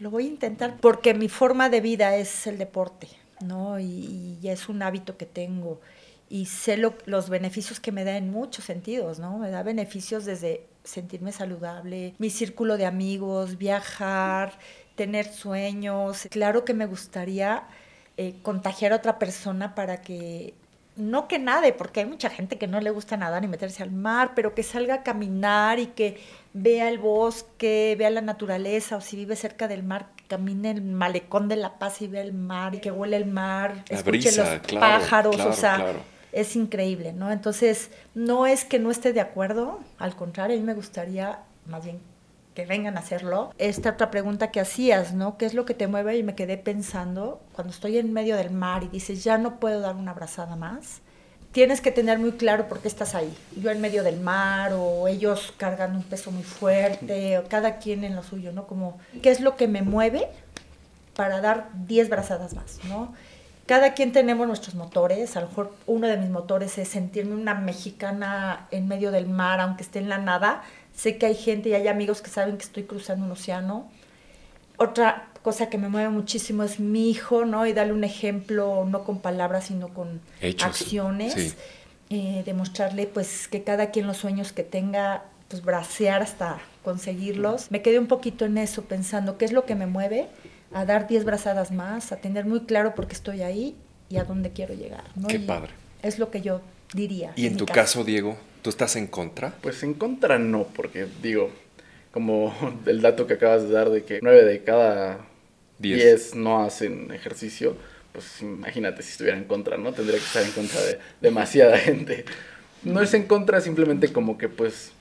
[0.00, 3.08] lo voy a intentar porque mi forma de vida es el deporte,
[3.40, 3.78] ¿no?
[3.80, 5.80] Y, y es un hábito que tengo
[6.28, 9.38] y sé lo- los beneficios que me da en muchos sentidos, ¿no?
[9.38, 14.58] Me da beneficios desde sentirme saludable, mi círculo de amigos, viajar,
[14.96, 16.26] tener sueños.
[16.30, 17.64] Claro que me gustaría
[18.16, 20.54] eh, contagiar a otra persona para que
[21.00, 23.90] no que nade, porque hay mucha gente que no le gusta nadar ni meterse al
[23.90, 26.20] mar, pero que salga a caminar y que
[26.52, 31.48] vea el bosque, vea la naturaleza, o si vive cerca del mar, camine el malecón
[31.48, 34.54] de La Paz y vea el mar, y que huele el mar, La escuche brisa,
[34.54, 36.00] los claro, pájaros, claro, o sea, claro.
[36.32, 37.30] es increíble, ¿no?
[37.30, 41.84] Entonces, no es que no esté de acuerdo, al contrario, a mí me gustaría más
[41.84, 42.00] bien
[42.60, 43.54] que vengan a hacerlo.
[43.58, 45.38] Esta otra pregunta que hacías, ¿no?
[45.38, 46.18] ¿Qué es lo que te mueve?
[46.18, 49.80] Y me quedé pensando, cuando estoy en medio del mar y dices, ya no puedo
[49.80, 51.00] dar una abrazada más,
[51.52, 53.34] tienes que tener muy claro por qué estás ahí.
[53.56, 58.04] Yo en medio del mar o ellos cargando un peso muy fuerte, o cada quien
[58.04, 58.66] en lo suyo, ¿no?
[58.66, 60.28] Como, ¿qué es lo que me mueve
[61.16, 63.14] para dar 10 brazadas más, ¿no?
[63.66, 67.54] Cada quien tenemos nuestros motores, a lo mejor uno de mis motores es sentirme una
[67.54, 70.62] mexicana en medio del mar, aunque esté en la nada.
[70.94, 73.90] Sé que hay gente y hay amigos que saben que estoy cruzando un océano.
[74.76, 77.66] Otra cosa que me mueve muchísimo es mi hijo, ¿no?
[77.66, 80.20] Y darle un ejemplo, no con palabras, sino con
[80.62, 81.34] acciones.
[81.34, 81.54] Sí.
[82.12, 87.70] Eh, demostrarle, pues, que cada quien los sueños que tenga, pues, bracear hasta conseguirlos.
[87.70, 90.26] Me quedé un poquito en eso, pensando, ¿qué es lo que me mueve?
[90.72, 93.76] A dar 10 brazadas más, a tener muy claro por qué estoy ahí
[94.08, 95.04] y a dónde quiero llegar.
[95.14, 95.28] ¿no?
[95.28, 95.70] Qué padre.
[96.02, 97.32] Es lo que yo diría.
[97.36, 99.54] ¿Y en, tu caso, Diego, tú estás en contra?
[99.62, 101.50] Pues en contra no, porque digo,
[102.12, 102.54] como
[102.86, 105.26] el dato que acabas de dar de que 9 de cada
[105.78, 107.76] 10 no hacen ejercicio,
[108.12, 109.92] pues imagínate si estuviera en contra, ¿no?
[109.92, 112.24] Tendría que estar en contra de demasiada gente.
[112.82, 114.92] No es en contra, simplemente como que pues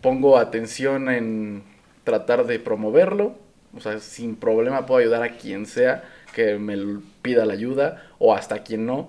[0.00, 1.62] pongo atención en
[2.04, 3.36] tratar de promoverlo,
[3.76, 6.76] o sea, sin problema puedo ayudar a quien sea que me
[7.22, 9.08] pida la ayuda o hasta quien no,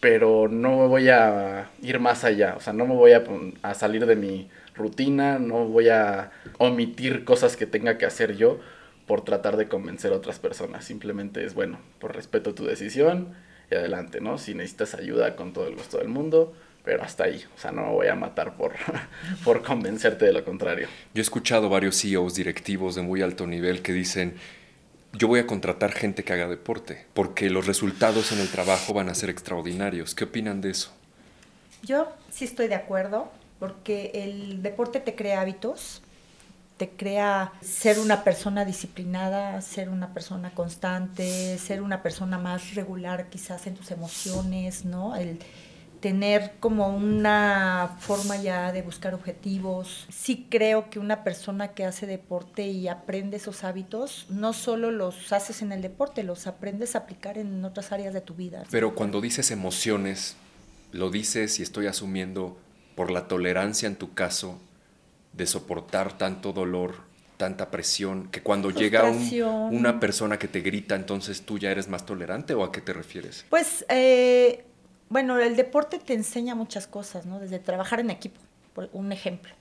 [0.00, 4.06] pero no me voy a ir más allá, o sea, no me voy a, salir
[4.06, 8.60] de mi rutina, no voy a omitir cosas que tenga que hacer yo
[9.06, 10.84] por tratar de convencer a otras personas.
[10.84, 13.34] Simplemente es, bueno, por respeto a tu decisión
[13.70, 14.38] y adelante, ¿no?
[14.38, 17.42] Si necesitas ayuda con todo el gusto del mundo, pero hasta ahí.
[17.56, 18.74] O sea, no me voy a matar por,
[19.44, 20.88] por convencerte de lo contrario.
[21.14, 24.34] Yo he escuchado varios CEOs directivos de muy alto nivel que dicen,
[25.12, 29.08] yo voy a contratar gente que haga deporte, porque los resultados en el trabajo van
[29.08, 30.14] a ser extraordinarios.
[30.14, 30.92] ¿Qué opinan de eso?
[31.82, 36.02] Yo sí estoy de acuerdo, porque el deporte te crea hábitos,
[36.76, 43.28] te crea ser una persona disciplinada, ser una persona constante, ser una persona más regular
[43.30, 45.16] quizás en tus emociones, ¿no?
[45.16, 45.40] El
[46.00, 50.06] tener como una forma ya de buscar objetivos.
[50.10, 55.32] Sí creo que una persona que hace deporte y aprende esos hábitos, no solo los
[55.32, 58.64] haces en el deporte, los aprendes a aplicar en otras áreas de tu vida.
[58.70, 60.36] Pero cuando dices emociones,
[60.92, 62.56] lo dices y estoy asumiendo
[62.94, 64.58] por la tolerancia en tu caso
[65.32, 66.96] de soportar tanto dolor,
[67.36, 69.04] tanta presión, que cuando llega
[69.70, 72.92] una persona que te grita, entonces tú ya eres más tolerante o a qué te
[72.92, 73.44] refieres?
[73.48, 74.64] Pues, eh,
[75.08, 77.40] bueno, el deporte te enseña muchas cosas, ¿no?
[77.40, 78.40] Desde trabajar en equipo,
[78.74, 79.52] por un ejemplo.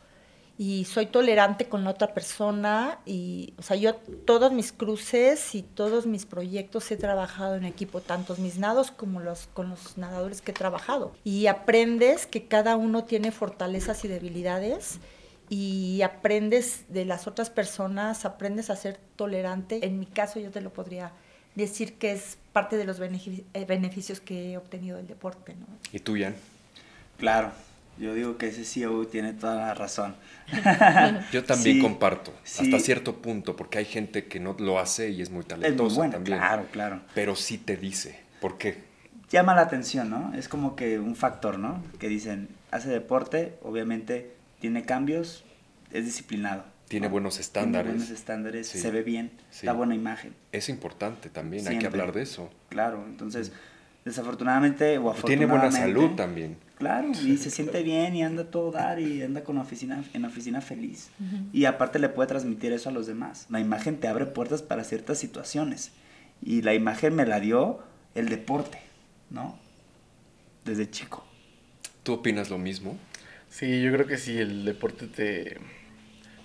[0.60, 5.62] Y soy tolerante con la otra persona y, o sea, yo todos mis cruces y
[5.62, 10.42] todos mis proyectos he trabajado en equipo, tanto mis nados como los con los nadadores
[10.42, 11.14] que he trabajado.
[11.24, 15.00] Y aprendes que cada uno tiene fortalezas y debilidades
[15.48, 19.86] y aprendes de las otras personas, aprendes a ser tolerante.
[19.86, 21.12] En mi caso yo te lo podría
[21.58, 25.56] decir que es parte de los eh, beneficios que he obtenido del deporte.
[25.56, 25.66] ¿no?
[25.92, 26.36] ¿Y tú, Jan?
[27.18, 27.52] Claro,
[28.00, 30.16] yo digo que ese CEO tiene toda la razón.
[31.32, 35.30] yo también comparto, hasta cierto punto, porque hay gente que no lo hace y es
[35.30, 36.38] muy talentosa es también.
[36.38, 37.02] Claro, claro.
[37.14, 38.86] Pero sí te dice, ¿por qué?
[39.30, 40.34] Llama la atención, ¿no?
[40.36, 41.84] Es como que un factor, ¿no?
[42.00, 45.44] Que dicen, hace deporte, obviamente tiene cambios,
[45.92, 46.64] es disciplinado.
[46.88, 47.86] Tiene buenos estándares.
[47.86, 49.32] Tiene buenos estándares, se ve bien,
[49.64, 50.34] da buena imagen.
[50.52, 52.50] Es importante también, hay que hablar de eso.
[52.70, 53.52] Claro, entonces,
[54.06, 55.28] desafortunadamente o afortunadamente...
[55.28, 56.58] Tiene buena salud también.
[56.78, 60.62] Claro, y se siente bien y anda todo dar y anda con oficina, en oficina
[60.62, 61.10] feliz.
[61.52, 63.48] Y aparte le puede transmitir eso a los demás.
[63.50, 65.92] La imagen te abre puertas para ciertas situaciones.
[66.42, 67.80] Y la imagen me la dio
[68.14, 68.80] el deporte,
[69.32, 69.58] ¿no?
[70.66, 71.26] Desde chico.
[72.04, 72.96] ¿Tú opinas lo mismo?
[73.50, 75.58] Sí, yo creo que sí, el deporte te,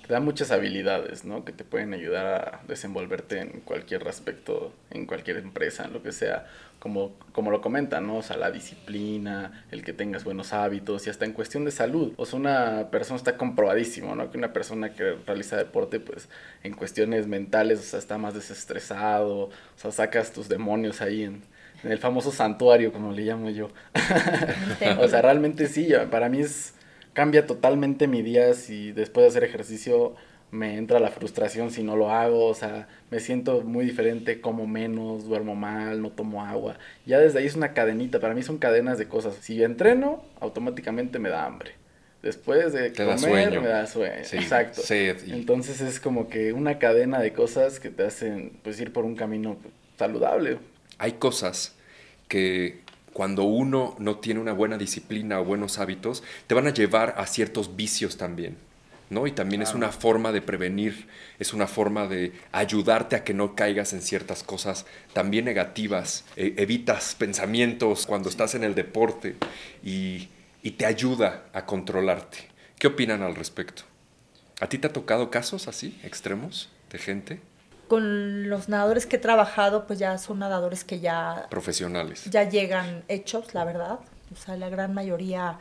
[0.09, 1.45] da muchas habilidades, ¿no?
[1.45, 6.13] Que te pueden ayudar a desenvolverte en cualquier aspecto, en cualquier empresa, en lo que
[6.13, 6.47] sea.
[6.79, 8.17] Como, como lo comentan, ¿no?
[8.17, 12.13] O sea, la disciplina, el que tengas buenos hábitos y hasta en cuestión de salud.
[12.17, 14.31] O sea, una persona está comprobadísimo, ¿no?
[14.33, 16.29] Que una persona que realiza deporte, pues,
[16.65, 21.43] en cuestiones mentales, o sea, está más desestresado, o sea, sacas tus demonios ahí en,
[21.85, 23.71] en el famoso santuario, como le llamo yo.
[24.99, 26.75] o sea, realmente sí, para mí es
[27.13, 30.15] cambia totalmente mi día si después de hacer ejercicio
[30.53, 34.67] me entra la frustración si no lo hago, o sea, me siento muy diferente, como
[34.67, 36.77] menos, duermo mal, no tomo agua.
[37.07, 39.35] Ya desde ahí es una cadenita, para mí son cadenas de cosas.
[39.41, 41.73] Si entreno, automáticamente me da hambre.
[42.23, 44.15] Después de comer, me da sueño.
[44.15, 44.83] Exacto.
[44.91, 49.17] Entonces es como que una cadena de cosas que te hacen pues ir por un
[49.17, 49.57] camino
[49.99, 50.59] saludable.
[50.99, 51.75] Hay cosas
[52.29, 52.82] que
[53.13, 57.27] cuando uno no tiene una buena disciplina o buenos hábitos, te van a llevar a
[57.27, 58.57] ciertos vicios también.
[59.11, 59.27] ¿no?
[59.27, 61.07] Y también es una forma de prevenir,
[61.39, 66.25] es una forma de ayudarte a que no caigas en ciertas cosas también negativas.
[66.35, 69.37] E- evitas pensamientos cuando estás en el deporte
[69.85, 70.29] y,
[70.63, 72.49] y te ayuda a controlarte.
[72.79, 73.83] ¿Qué opinan al respecto?
[74.61, 77.41] ¿A ti te ha tocado casos así, extremos, de gente?
[77.93, 82.25] Con los nadadores que he trabajado, pues ya son nadadores que ya Profesionales.
[82.25, 83.99] ya llegan hechos, la verdad.
[84.33, 85.59] O sea, la gran mayoría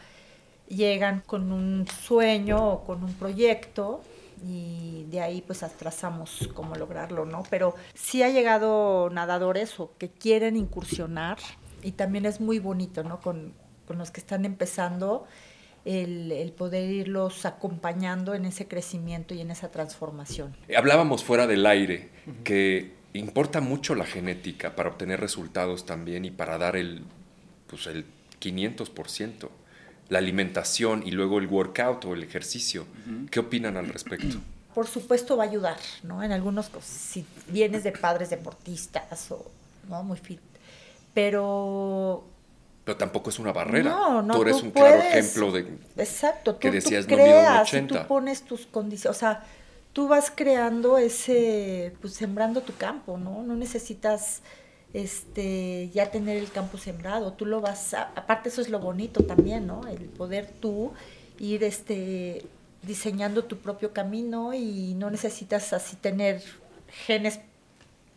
[0.69, 3.99] llegan con un sueño o con un proyecto
[4.47, 7.43] y de ahí pues trazamos cómo lograrlo, ¿no?
[7.49, 11.37] Pero sí ha llegado nadadores o que quieren incursionar
[11.83, 13.19] y también es muy bonito, ¿no?
[13.19, 13.53] Con,
[13.85, 15.27] con los que están empezando,
[15.83, 20.55] el, el poder irlos acompañando en ese crecimiento y en esa transformación.
[20.77, 22.10] Hablábamos fuera del aire
[22.43, 27.03] que importa mucho la genética para obtener resultados también y para dar el,
[27.67, 28.05] pues el
[28.41, 29.49] 500%,
[30.09, 32.85] la alimentación y luego el workout o el ejercicio.
[33.29, 34.37] ¿Qué opinan al respecto?
[34.73, 36.23] por supuesto va a ayudar, ¿no?
[36.23, 39.45] En algunos cosas, si vienes de padres deportistas o,
[39.89, 40.03] ¿no?
[40.03, 40.39] Muy fit.
[41.13, 42.23] Pero
[42.85, 43.89] Pero tampoco es una barrera.
[43.89, 45.77] No, no, tú eres tú un claro ejemplo de...
[45.97, 48.01] Exacto, tú, que tú decías, no mido un creas, y 80.
[48.01, 49.43] tú pones tus condiciones, o sea,
[49.93, 53.43] tú vas creando ese, pues sembrando tu campo, ¿no?
[53.43, 54.41] No necesitas
[54.93, 59.23] este ya tener el campo sembrado, tú lo vas, a- aparte eso es lo bonito
[59.23, 59.87] también, ¿no?
[59.87, 60.91] El poder tú
[61.39, 62.45] ir este
[62.83, 66.41] diseñando tu propio camino y no necesitas así tener
[67.05, 67.39] genes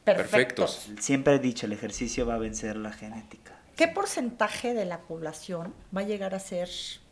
[0.04, 0.76] perfectos.
[0.76, 1.04] Perfectos.
[1.04, 3.52] Siempre he dicho, el ejercicio va a vencer la genética.
[3.76, 6.68] ¿Qué porcentaje de la población va a llegar a ser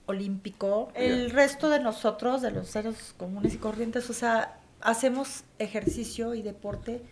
[0.06, 0.90] olímpico?
[0.94, 6.42] El resto de nosotros, de los seres comunes y corrientes, o sea, hacemos ejercicio y
[6.42, 7.02] deporte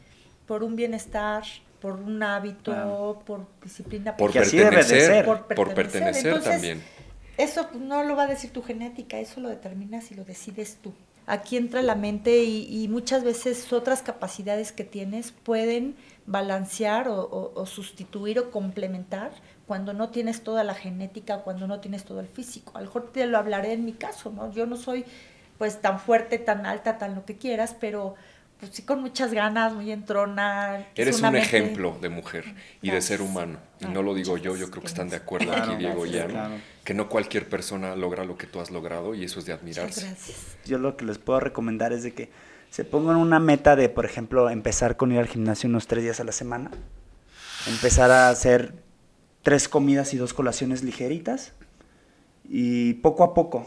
[0.47, 1.45] por un bienestar,
[1.80, 4.16] por un hábito, por disciplina.
[4.16, 5.24] Por Que así debe de pertenecer, ser.
[5.24, 6.26] por Por pertenecer.
[6.26, 6.82] Entonces, también.
[7.36, 10.93] Eso no lo va a decir tu genética, eso lo determinas y lo decides tú.
[11.32, 15.94] Aquí entra la mente y, muchas veces otras capacidades que tienes pueden
[16.26, 19.30] balancear o, o- o sustituir o complementar
[19.66, 22.72] cuando no tienes toda la genética, cuando no tienes todo el físico.
[22.74, 24.50] A lo mejor te lo hablaré en mi caso, ¿no?
[24.52, 25.04] Yo no soy
[25.58, 28.14] pues tan fuerte, tan alta, tan lo que quieras, pero
[28.61, 30.78] pues sí con muchas ganas, muy entrona.
[30.80, 32.44] es Eres una un mente- ejemplo de mujer
[32.82, 33.58] y de ser humano.
[33.80, 36.06] Y Ay, no lo digo yo, yo creo que están de acuerdo Claro, aquí, Diego
[36.06, 36.50] y claro.
[36.84, 39.62] que no cualquier persona logra lo que tú has logrado y eso es de Muchas
[39.62, 40.06] admirarse.
[40.06, 40.56] gracias.
[40.66, 42.30] Yo lo que les puedo recomendar es de que
[42.70, 46.20] se pongan una meta de, por ejemplo, empezar con ir al gimnasio unos tres días
[46.20, 46.70] a la semana.
[47.66, 48.74] Empezar a hacer
[49.42, 51.52] tres comidas y dos colaciones ligeritas.
[52.48, 53.66] Y poco a poco.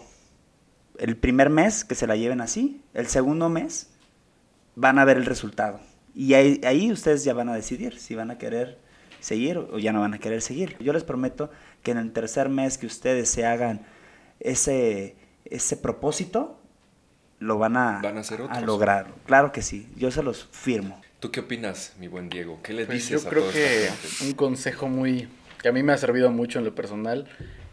[0.99, 2.81] El primer mes que se la lleven así.
[2.93, 3.89] El segundo mes
[4.75, 5.79] van a ver el resultado.
[6.15, 8.77] Y ahí, ahí ustedes ya van a decidir si van a querer
[9.19, 10.77] seguir o ya no van a querer seguir.
[10.79, 11.49] Yo les prometo
[11.81, 13.81] que en el tercer mes que ustedes se hagan
[14.39, 15.15] ese,
[15.45, 16.59] ese propósito,
[17.39, 18.61] lo van a, Van a ser otros.
[18.63, 19.07] lograr.
[19.25, 21.01] Claro que sí, yo se los firmo.
[21.19, 22.59] ¿Tú qué opinas, mi buen Diego?
[22.63, 23.89] ¿Qué le Pues dices yo a creo toda que
[24.25, 25.27] un consejo muy
[25.61, 27.25] que a mí me ha servido mucho en lo personal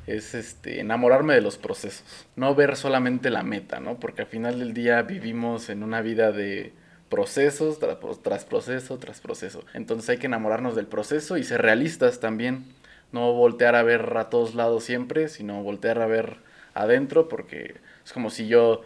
[0.06, 2.04] es este enamorarme de los procesos,
[2.36, 3.98] no ver solamente la meta, ¿no?
[3.98, 6.72] Porque al final del día vivimos en una vida de
[7.10, 9.64] procesos tras, proceso tras proceso.
[9.74, 12.64] Entonces hay que enamorarnos del proceso y ser realistas también,
[13.12, 16.38] no voltear a ver a todos lados siempre, sino voltear a ver
[16.72, 18.82] adentro porque es como si yo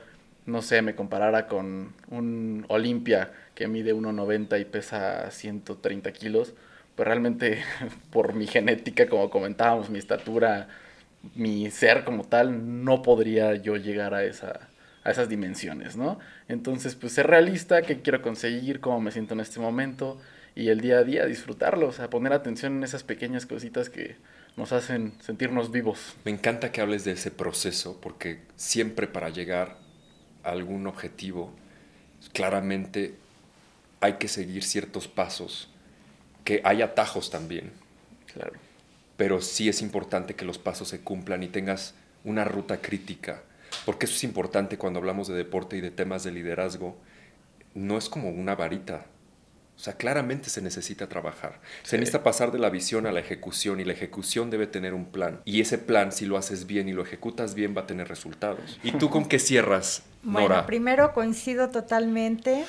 [0.47, 6.55] no sé, me comparara con un Olimpia que mide 1,90 y pesa 130 kilos,
[6.97, 7.63] pues realmente
[8.11, 10.69] por mi genética, como comentábamos, mi estatura,
[11.35, 14.69] mi ser como tal, no podría yo llegar a, esa,
[15.03, 16.19] a esas dimensiones, ¿no?
[16.49, 20.21] Entonces, pues ser realista, qué quiero conseguir, cómo me siento en este momento
[20.55, 24.17] y el día a día disfrutarlo, o sea, poner atención en esas pequeñas cositas que
[24.57, 26.15] nos hacen sentirnos vivos.
[26.25, 29.79] Me encanta que hables de ese proceso porque siempre para llegar
[30.45, 31.53] a algún objetivo,
[32.33, 33.15] claramente
[34.01, 35.69] hay que seguir ciertos pasos,
[36.45, 37.73] que hay atajos también,
[38.33, 38.53] Claro.
[39.17, 43.43] pero sí es importante que los pasos se cumplan y tengas una ruta crítica,
[43.85, 46.97] porque eso es importante cuando hablamos de deporte y de temas de liderazgo,
[47.75, 49.07] no es como una varita.
[49.77, 51.61] O sea, claramente se necesita trabajar.
[51.83, 51.97] Se Sí.
[51.99, 55.41] necesita pasar de la visión a la ejecución y la ejecución debe tener un plan.
[55.45, 58.79] Y ese plan, si lo haces bien y lo ejecutas bien, va a tener resultados.
[58.85, 60.67] ¿Y tú con qué cierras, Bueno, Nora?
[60.67, 62.67] primero coincido totalmente eh,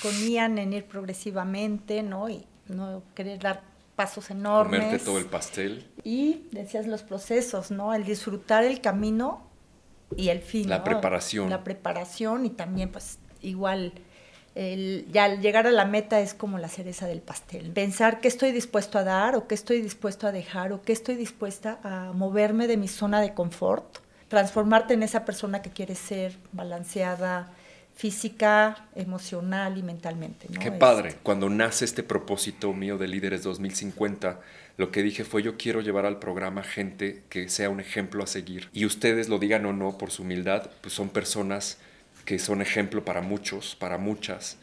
[0.00, 2.28] con Ian en ir progresivamente, ¿no?
[2.28, 3.62] Y no querer dar
[3.96, 4.80] pasos enormes.
[4.84, 5.84] Comerte todo el pastel.
[6.04, 7.92] Y decías los procesos, ¿no?
[7.92, 9.45] El disfrutar el camino
[10.16, 10.68] y el fin.
[10.68, 10.84] La ¿no?
[10.84, 11.50] preparación.
[11.50, 13.92] La preparación y también, pues, igual,
[14.54, 17.70] el, ya al llegar a la meta es como la cereza del pastel.
[17.72, 21.16] Pensar qué estoy dispuesto a dar o qué estoy dispuesto a dejar o qué estoy
[21.16, 23.98] dispuesta a moverme de mi zona de confort
[24.28, 27.50] transformarte en esa persona que quieres ser, balanceada
[27.96, 30.46] física, emocional y mentalmente.
[30.50, 30.60] ¿no?
[30.60, 31.14] Qué Este, padre.
[31.22, 34.38] Cuando nace este propósito mío de Líderes 2050,
[34.76, 38.26] lo que dije fue yo quiero llevar al programa gente que sea un ejemplo a
[38.26, 38.68] seguir.
[38.74, 41.78] Y ustedes lo digan o no por su humildad, pues son personas
[42.26, 44.58] que son ejemplo para muchos, para muchas.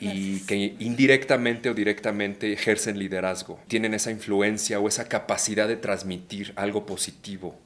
[0.00, 6.52] Y que indirectamente o directamente ejercen liderazgo, tienen esa influencia o esa capacidad de transmitir
[6.56, 7.58] algo positivo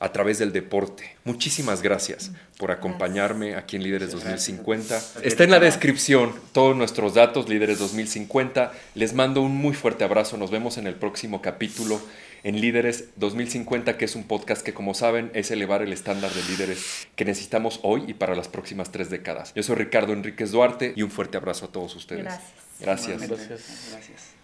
[0.00, 1.16] a través del deporte.
[1.24, 5.00] Muchísimas gracias por acompañarme aquí en Líderes 2050.
[5.22, 8.72] Está en la descripción todos nuestros datos, Líderes 2050.
[8.94, 10.36] Les mando un muy fuerte abrazo.
[10.36, 12.00] Nos vemos en el próximo capítulo
[12.44, 16.42] en Líderes 2050, que es un podcast que, como saben, es elevar el estándar de
[16.44, 19.52] líderes que necesitamos hoy y para las próximas tres décadas.
[19.54, 22.24] Yo soy Ricardo Enríquez Duarte y un fuerte abrazo a todos ustedes.
[22.24, 22.52] Gracias.
[22.80, 23.28] Gracias.
[23.28, 23.90] Gracias.
[23.90, 24.37] Gracias.